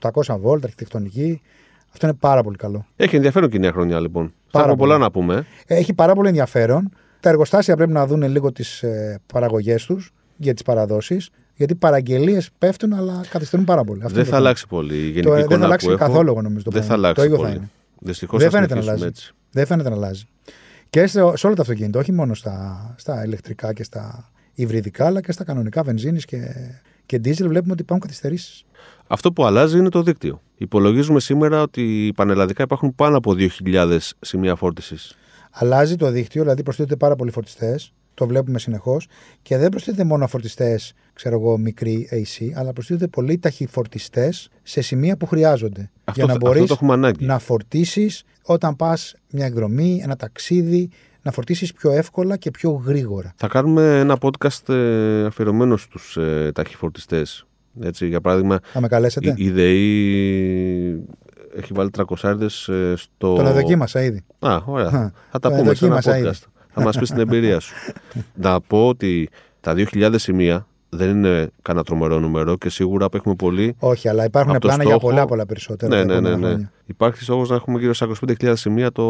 800 0.46 0.52
volt, 0.52 0.60
αρχιτεκτονική. 0.64 1.42
Αυτό 1.94 2.08
είναι 2.08 2.16
πάρα 2.20 2.44
πολύ 2.44 2.56
καλό. 2.58 2.86
Έχει 2.96 3.16
ενδιαφέρον 3.16 3.50
και 3.50 3.58
η 3.58 3.60
νέα 3.60 3.72
χρονιά 3.72 4.00
λοιπόν. 4.00 4.26
Θα 4.28 4.34
Πάρα 4.52 4.66
έχουμε 4.66 4.78
πολλά 4.80 4.92
πολύ. 4.94 5.04
να 5.04 5.12
πούμε. 5.12 5.46
Έχει 5.68 5.94
πάρα 5.94 6.14
πολύ 6.14 6.28
ενδιαφέρον. 6.28 6.90
Τα 7.20 7.30
εργοστάσια 7.30 7.76
πρέπει 7.76 7.92
να 7.92 8.08
δουν 8.08 8.24
λίγο 8.24 8.52
τις 8.52 8.84
ε, 8.84 9.20
παραγωγές 9.34 9.86
τους 9.86 10.12
για 10.38 10.54
τις 10.54 10.64
παραδόσεις. 10.64 11.30
Γιατί 11.56 11.74
οι 11.74 11.76
παραγγελίες 11.76 12.50
πέφτουν, 12.58 12.94
αλλά 12.94 13.22
καθυστερούν 13.30 13.66
πάρα 13.66 13.84
πολύ. 13.84 14.00
Αυτό 14.04 14.14
δεν 14.14 14.20
είναι 14.24 14.32
θα 14.32 14.38
το 14.38 14.44
αλλάξει 14.44 14.68
πολύ 14.68 14.94
η 14.96 15.00
γενική 15.00 15.22
Το, 15.22 15.32
ε, 15.32 15.36
δεν 15.36 15.44
εικόνα 15.44 15.60
θα 15.60 15.66
αλλάξει 15.66 15.86
που 15.86 15.92
έχω. 15.92 16.06
καθόλου, 16.06 16.30
εγώ 16.30 16.42
νομίζω. 16.42 16.64
Το 16.64 16.72
δεν 16.72 16.82
θα 16.82 16.88
πράγμα. 16.88 17.04
αλλάξει 17.08 17.22
το 17.22 17.34
ίδιο 17.34 17.38
πολύ. 17.38 17.50
θα 17.50 17.56
είναι. 17.58 17.70
Δυστυχώς 18.06 18.42
Δεν 18.42 18.50
θα 18.50 18.56
φαίνεται 18.56 18.76
να 18.76 18.82
συνεχίσουμε 18.82 19.06
αλλάζει. 19.08 19.20
έτσι. 19.20 19.34
Δεν 19.52 19.66
φαίνεται 19.66 19.90
να 19.90 19.96
αλλάζει. 19.96 20.24
Και 20.90 21.08
σε, 21.08 21.20
σε 21.36 21.46
όλα 21.48 21.56
τα 21.56 21.62
αυτοκίνητα, 21.62 22.00
όχι 22.00 22.12
μόνο 22.12 22.34
στα, 22.34 22.94
στα 22.98 23.24
ηλεκτρικά 23.26 23.74
και 23.74 23.84
στα 23.84 24.32
υβριδικά, 24.54 25.06
αλλά 25.06 25.22
και 25.22 25.32
στα 25.32 25.44
κανονικά 25.44 25.84
βενζίνης 25.84 26.26
και, 26.26 26.38
και 27.06 27.18
diesel, 27.18 27.48
βλέπουμε 27.48 27.72
ότι 27.72 27.82
υπάρχουν 27.82 28.00
καθυστερήσεις. 28.00 28.66
Αυτό 29.08 29.32
που 29.34 29.46
αλλάζει 29.46 29.78
είναι 29.78 29.90
το 29.90 30.04
δίκτυο. 30.04 30.42
Υπολογίζουμε 30.58 31.20
σήμερα 31.20 31.62
ότι 31.62 32.14
πανελλαδικά 32.16 32.64
υπάρχουν 32.64 32.96
πάνω 32.96 33.18
από 33.18 33.36
2.000 33.38 33.98
σημεία 34.20 34.56
φόρτισης. 34.56 35.16
Αλλάζει 35.52 35.96
το 35.96 36.12
δίκτυο, 36.12 36.42
δηλαδή 36.42 36.64
προσθέτονται 36.64 36.96
πάρα 36.96 37.16
πολλοί 37.16 37.32
φορτιστές. 37.32 37.94
Το 38.16 38.28
βλέπουμε 38.28 38.60
συνεχώς. 38.60 39.08
Και 39.42 39.58
δεν 39.58 39.70
προσθέτονται 39.70 40.04
μόνο 40.04 40.28
φορτιστέ, 40.28 40.80
ξέρω 41.14 41.36
εγώ, 41.40 41.58
μικροί 41.58 42.10
AC, 42.12 42.46
αλλά 42.56 42.74
προσθέτονται 42.74 43.08
πολλοί 43.08 43.38
ταχυφορτιστές 43.38 44.50
σε 44.64 44.82
σημεία 44.82 45.18
που 45.18 45.26
χρειάζονται. 45.26 45.90
Αυτό, 46.04 46.14
για 46.26 46.26
να 46.26 46.32
θα- 46.32 46.38
μπορείς 46.42 46.62
αυτό 46.62 46.68
το 46.68 46.74
έχουμε 46.74 46.94
ανάγκη. 46.94 47.26
να 47.26 47.40
φορτίσεις 47.40 48.24
όταν 48.44 48.76
πας 48.76 49.16
μια 49.30 49.46
εκδρομή, 49.46 50.00
ένα 50.04 50.16
ταξίδι, 50.16 50.90
να 51.22 51.32
φορτίσεις 51.32 51.74
πιο 51.74 51.92
εύκολα 51.92 52.38
και 52.38 52.52
πιο 52.52 52.72
γρήγορα. 52.86 53.34
Θα 53.38 53.48
κάνουμε 53.48 54.00
ένα 54.00 54.18
podcast 54.22 54.74
ε, 54.74 55.26
αφιερωμένο 55.26 55.78
στους 55.78 56.18
ε, 56.18 56.52
ταχυφορτιστές. 56.54 57.46
Έτσι, 57.82 58.08
για 58.08 58.22
παράδειγμα, 58.22 58.60
Θα 58.64 58.82
με 58.82 58.88
καλέσετε; 58.88 59.34
η, 59.38 59.46
η 59.46 59.50
ΔΕΗ 59.52 61.04
έχει 61.58 61.74
βάλει 61.74 61.90
300 61.98 62.34
ε, 62.68 62.94
στο... 62.96 63.36
Τον 63.36 63.46
εδοκίμασα 63.46 64.04
ήδη. 64.04 64.24
Α, 64.40 64.58
ωραία. 64.66 64.88
Α, 64.88 65.12
θα 65.32 65.40
τα 65.40 65.50
τον 65.50 65.58
πούμε 65.58 65.74
σε 65.74 65.86
ένα 65.86 65.96
εδοκίμασα 65.96 66.32
podcast. 66.32 66.50
Θα 66.76 66.82
μας 66.84 66.98
πεις 66.98 67.10
την 67.10 67.20
εμπειρία 67.20 67.60
σου. 67.60 67.74
Να 68.34 68.62
πω 68.62 68.88
ότι 68.88 69.30
τα 69.62 69.74
2.000 69.78 70.14
σημεία 70.16 70.68
δεν 70.90 71.10
είναι 71.10 71.50
κανένα 71.62 71.86
τρομερό 71.86 72.20
νούμερο 72.20 72.56
και 72.58 72.70
σίγουρα 72.70 73.08
έχουμε 73.14 73.36
πολύ. 73.36 73.76
Όχι, 73.80 74.10
αλλά 74.10 74.26
υπάρχουν 74.26 74.52
Από 74.52 74.60
το 74.62 74.68
πλάνα 74.68 74.84
για 74.84 74.92
στόχο- 74.92 75.08
πολλά 75.08 75.26
πολλά 75.26 75.46
περισσότερα. 75.46 75.96
Ναι, 75.96 76.06
τα 76.06 76.06
ναι, 76.06 76.12
ναι, 76.14 76.18
επόμενα 76.28 76.38
ναι. 76.38 76.48
χρόνια. 76.48 76.72
Υπάρχει 76.86 77.24
στόχος 77.24 77.50
να 77.50 77.56
έχουμε 77.56 77.80
γύρω 77.80 77.94
στα 77.94 78.08
25.000 78.28 78.54
σημεία 78.56 78.92
το. 78.92 79.04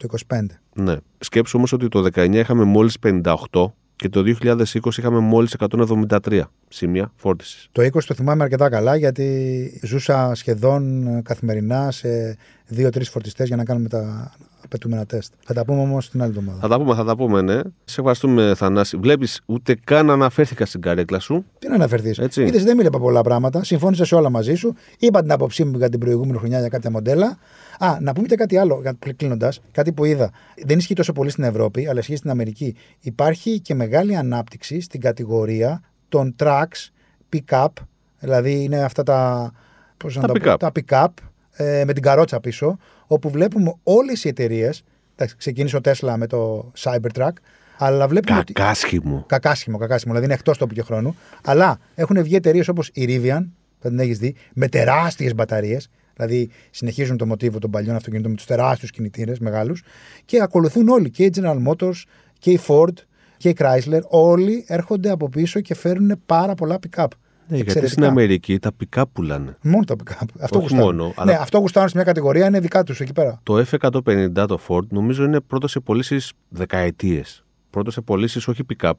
Το 0.00 0.08
25. 0.28 0.36
Ναι. 0.74 0.96
Σκέψου 1.18 1.56
όμως 1.56 1.72
ότι 1.72 1.88
το 1.88 2.06
19 2.14 2.32
είχαμε 2.34 2.64
μόλις 2.64 2.96
58 3.06 3.72
και 3.96 4.08
το 4.08 4.22
2020 4.40 4.98
είχαμε 4.98 5.18
μόλις 5.18 5.54
173 5.58 6.40
σημεία 6.68 7.12
φόρτισης. 7.16 7.68
Το 7.72 7.82
20 7.82 8.04
το 8.06 8.14
θυμάμαι 8.14 8.42
αρκετά 8.42 8.68
καλά 8.68 8.96
γιατί 8.96 9.80
ζούσα 9.84 10.34
σχεδόν 10.34 11.06
ε, 11.06 11.20
καθημερινά 11.24 11.90
σε 11.90 12.36
δύο-τρεις 12.66 13.08
φορτιστές 13.08 13.46
για 13.46 13.56
να 13.56 13.64
κάνουμε 13.64 13.88
τα 13.88 14.32
απαιτούμενα 14.64 15.06
τεστ. 15.06 15.32
Θα 15.44 15.54
τα 15.54 15.64
πούμε 15.64 15.80
όμως 15.80 16.10
την 16.10 16.22
άλλη 16.22 16.30
εβδομάδα. 16.30 16.58
Θα 16.60 16.68
τα 16.68 16.78
πούμε, 16.78 16.94
θα 16.94 17.04
τα 17.04 17.16
πούμε, 17.16 17.40
ναι. 17.42 17.60
Σε 17.84 18.00
ευχαριστούμε, 18.00 18.54
Θανάση. 18.56 18.96
Βλέπεις, 18.96 19.40
ούτε 19.46 19.74
καν 19.84 20.10
αναφέρθηκα 20.10 20.66
στην 20.66 20.80
καρέκλα 20.80 21.18
σου. 21.18 21.44
Τι 21.58 21.68
να 21.68 21.74
αναφερθείς. 21.74 22.18
Έτσι. 22.18 22.42
Είδες, 22.42 22.64
δεν 22.64 22.76
μίλησα 22.76 22.98
πολλά 22.98 23.20
πράγματα. 23.22 23.64
Συμφώνησα 23.64 24.04
σε 24.04 24.14
όλα 24.14 24.30
μαζί 24.30 24.54
σου. 24.54 24.74
Είπα 24.98 25.20
την 25.20 25.32
άποψή 25.32 25.64
μου 25.64 25.76
για 25.78 25.88
την 25.88 26.00
προηγούμενη 26.00 26.38
χρονιά 26.38 26.58
για 26.58 26.68
κάποια 26.68 26.90
μοντέλα. 26.90 27.38
Α, 27.78 27.96
να 28.00 28.12
πούμε 28.12 28.26
και 28.26 28.36
κάτι 28.36 28.56
άλλο 28.56 28.82
κλείνοντας. 29.16 29.60
Κάτι 29.72 29.92
που 29.92 30.04
είδα. 30.04 30.30
Δεν 30.66 30.78
ισχύει 30.78 30.94
τόσο 30.94 31.12
πολύ 31.12 31.30
στην 31.30 31.44
Ευρώπη, 31.44 31.88
αλλά 31.88 31.98
ισχύει 31.98 32.16
στην 32.16 32.30
Αμερική. 32.30 32.76
Υπάρχει 33.00 33.60
και 33.60 33.74
μεγάλη 33.74 34.16
ανάπτυξη 34.16 34.80
στην 34.80 35.00
κατηγορία 35.00 35.82
των 36.08 36.34
trucks 36.38 36.88
pick-up. 37.32 37.66
Δηλαδή 38.18 38.62
είναι 38.62 38.82
αυτά 38.82 39.02
τα. 39.02 39.50
Πώς 39.96 40.16
να 40.16 40.20
Τα 40.20 40.26
το 40.26 40.32
πω, 40.32 40.52
pick-up. 40.52 40.56
τα 40.58 40.72
pick-up 40.74 41.06
ε, 41.52 41.84
με 41.86 41.92
την 41.92 42.02
καρότσα 42.02 42.40
πίσω. 42.40 42.78
Όπου 43.06 43.30
βλέπουμε 43.30 43.74
όλες 43.82 44.24
οι 44.24 44.28
εταιρείες. 44.28 44.84
Ξεκίνησε 45.36 45.76
ο 45.76 45.80
Tesla 45.84 46.14
με 46.16 46.26
το 46.26 46.72
Cybertruck. 46.78 47.32
Αλλά 47.78 48.08
βλέπουμε 48.08 48.38
ότι. 48.38 48.52
Κακάσχημο. 48.52 49.24
Κακάσχημο, 49.28 49.78
κακάσχημο, 49.78 50.12
δηλαδή 50.12 50.30
είναι 50.30 50.38
εκτός 50.40 50.58
τόπου 50.58 50.74
και 50.74 50.82
χρόνου. 50.82 51.16
Αλλά 51.44 51.78
έχουν 51.94 52.22
βγει 52.22 52.34
εταιρείες 52.34 52.68
όπως 52.68 52.90
η 52.92 53.04
Rivian, 53.08 53.46
θα 53.78 53.88
την 53.88 53.98
έχεις 53.98 54.18
δει, 54.18 54.34
με 54.52 54.68
τεράστιες 54.68 55.34
μπαταρίες. 55.34 55.88
Δηλαδή 56.16 56.50
συνεχίζουν 56.70 57.16
το 57.16 57.26
μοτίβο 57.26 57.58
των 57.58 57.70
παλιών 57.70 57.96
αυτοκινήτων 57.96 58.30
με 58.30 58.36
τους 58.36 58.46
τεράστιους 58.46 58.90
κινητήρες 58.90 59.38
μεγάλους. 59.38 59.82
Και 60.24 60.42
ακολουθούν 60.42 60.88
όλοι. 60.88 61.10
Και 61.10 61.24
η 61.24 61.32
General 61.36 61.58
Motors 61.68 62.02
και 62.38 62.50
η 62.50 62.60
Ford 62.66 62.94
και 63.36 63.48
η 63.48 63.56
Chrysler. 63.58 64.00
Όλοι 64.08 64.64
έρχονται 64.66 65.10
από 65.10 65.28
πίσω 65.28 65.60
και 65.60 65.74
φέρνουν 65.74 66.22
πάρα 66.26 66.54
πολλά 66.54 66.78
pick-up. 66.86 67.06
Ναι, 67.52 67.56
γιατί 67.58 67.70
Εξαιρετικά. 67.78 67.88
στην 67.92 68.04
Αμερική 68.18 68.58
τα 68.58 68.72
πικά 68.72 69.06
πουλάνε. 69.06 69.56
Μόνο 69.62 69.84
τα 69.84 69.94
pick-up. 69.94 70.24
Αυτό 70.40 70.58
Όχι 70.58 70.68
γουστάρουν. 70.68 70.84
μόνο, 70.96 71.06
Ναι, 71.06 71.12
αλλά- 71.16 71.40
αυτό 71.40 71.58
γουστάρουν 71.58 71.88
σε 71.88 71.96
μια 71.96 72.04
κατηγορία 72.04 72.46
είναι 72.46 72.60
δικά 72.60 72.82
τους 72.82 73.00
εκεί 73.00 73.12
πέρα. 73.12 73.40
Το 73.42 73.58
F150 73.58 74.46
το 74.48 74.58
Ford 74.68 74.86
νομίζω 74.88 75.24
είναι 75.24 75.40
πρώτο 75.40 75.68
σε 75.68 75.80
πωλήσεις 75.80 76.32
δεκαετίες. 76.48 77.44
Πρώτο 77.70 77.90
σε 77.90 78.00
πωλήσεις 78.00 78.48
όχι 78.48 78.62
pick-up. 78.72 78.92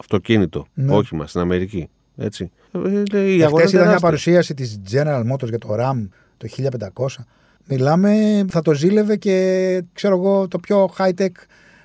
Αυτοκίνητο. 0.00 0.66
Ναι. 0.74 0.94
Όχημα 0.94 1.26
στην 1.26 1.40
Αμερική. 1.40 1.88
Έτσι. 2.16 2.50
Ε, 2.72 3.18
ε, 3.18 3.34
η 3.34 3.42
αγορά 3.42 3.62
Εχθέ 3.62 3.76
είδα 3.76 3.86
μια 3.86 3.98
τεράστια. 3.98 3.98
παρουσίαση 3.98 4.54
της 4.54 4.80
General 4.92 5.22
Motors 5.32 5.48
για 5.48 5.58
το 5.58 5.68
RAM 5.78 6.08
το 6.36 6.46
1500. 6.46 7.26
Μιλάμε, 7.68 8.44
θα 8.48 8.62
το 8.62 8.74
ζήλευε 8.74 9.16
και 9.16 9.82
ξέρω 9.92 10.16
εγώ 10.16 10.48
το 10.48 10.58
πιο 10.58 10.90
high-tech 10.98 11.28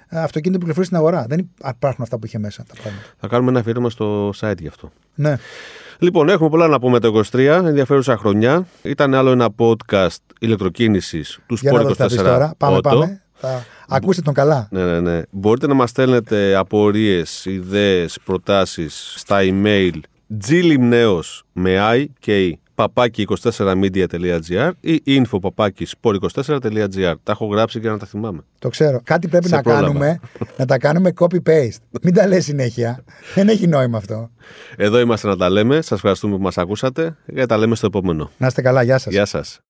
ε, 0.09 0.19
αυτοκίνητο 0.19 0.51
που 0.51 0.59
κυκλοφορεί 0.59 0.85
στην 0.85 0.97
αγορά. 0.97 1.25
Δεν 1.29 1.49
υπάρχουν 1.69 2.03
αυτά 2.03 2.17
που 2.19 2.25
είχε 2.25 2.39
μέσα 2.39 2.63
τα 2.67 2.73
πράγματα. 2.81 3.05
Θα 3.19 3.27
κάνουμε 3.27 3.49
ένα 3.49 3.59
αφιέρωμα 3.59 3.89
στο 3.89 4.29
site 4.39 4.59
γι' 4.59 4.67
αυτό. 4.67 4.91
Ναι. 5.15 5.37
Λοιπόν, 5.99 6.29
έχουμε 6.29 6.49
πολλά 6.49 6.67
να 6.67 6.79
πούμε 6.79 6.99
το 6.99 7.21
23. 7.31 7.39
Ενδιαφέρουσα 7.39 8.17
χρονιά. 8.17 8.67
Ήταν 8.81 9.13
άλλο 9.13 9.31
ένα 9.31 9.49
podcast 9.57 10.17
ηλεκτροκίνησης 10.39 11.39
του 11.47 11.57
Για 11.61 11.71
να 11.71 11.79
Sport 11.79 11.83
δω 11.83 11.89
τι 11.89 11.95
θα 11.95 12.05
πεις 12.05 12.19
24. 12.19 12.23
τώρα. 12.23 12.53
Πάμε, 12.57 12.77
Auto. 12.77 12.81
πάμε. 12.81 13.21
Θα... 13.33 13.65
Ακούστε 13.87 14.21
τον 14.21 14.33
καλά. 14.33 14.67
Ναι, 14.71 14.85
ναι, 14.85 14.99
ναι. 14.99 15.21
Μπορείτε 15.29 15.67
να 15.67 15.73
μας 15.73 15.89
στέλνετε 15.89 16.55
απορίες, 16.55 17.45
ιδέες, 17.45 18.17
προτάσεις 18.25 19.13
στα 19.17 19.39
email 19.41 19.91
glimneos 20.47 21.41
με 21.51 21.75
i 21.93 22.05
και 22.19 22.49
i 22.49 22.64
παπάκι 22.75 23.27
24media.gr 23.57 24.71
ή 24.81 25.01
info 25.05 25.37
παπάκι 25.41 25.87
sport24.gr. 26.01 27.13
Τα 27.23 27.31
έχω 27.31 27.45
γράψει 27.45 27.79
για 27.79 27.91
να 27.91 27.97
τα 27.97 28.05
θυμάμαι. 28.05 28.39
Το 28.59 28.69
ξέρω. 28.69 29.01
Κάτι 29.03 29.27
πρέπει 29.27 29.47
Σε 29.47 29.55
να 29.55 29.61
πρόλαβα. 29.61 29.85
κάνουμε, 29.85 30.19
να 30.57 30.65
τα 30.65 30.77
κάνουμε 30.77 31.13
copy-paste. 31.19 31.77
Μην 32.01 32.13
τα 32.13 32.27
λες 32.27 32.43
συνέχεια. 32.43 33.03
Δεν 33.35 33.47
έχει 33.49 33.67
νόημα 33.67 33.97
αυτό. 33.97 34.29
Εδώ 34.77 34.99
είμαστε 34.99 35.27
να 35.27 35.37
τα 35.37 35.49
λέμε. 35.49 35.75
Σας 35.75 35.91
ευχαριστούμε 35.91 36.35
που 36.35 36.41
μας 36.41 36.57
ακούσατε 36.57 37.15
και 37.35 37.45
τα 37.45 37.57
λέμε 37.57 37.75
στο 37.75 37.85
επόμενο. 37.85 38.31
Να 38.37 38.47
είστε 38.47 38.61
καλά. 38.61 38.83
Γεια 38.83 38.97
σας. 38.97 39.13
Γεια 39.13 39.25
σας. 39.25 39.59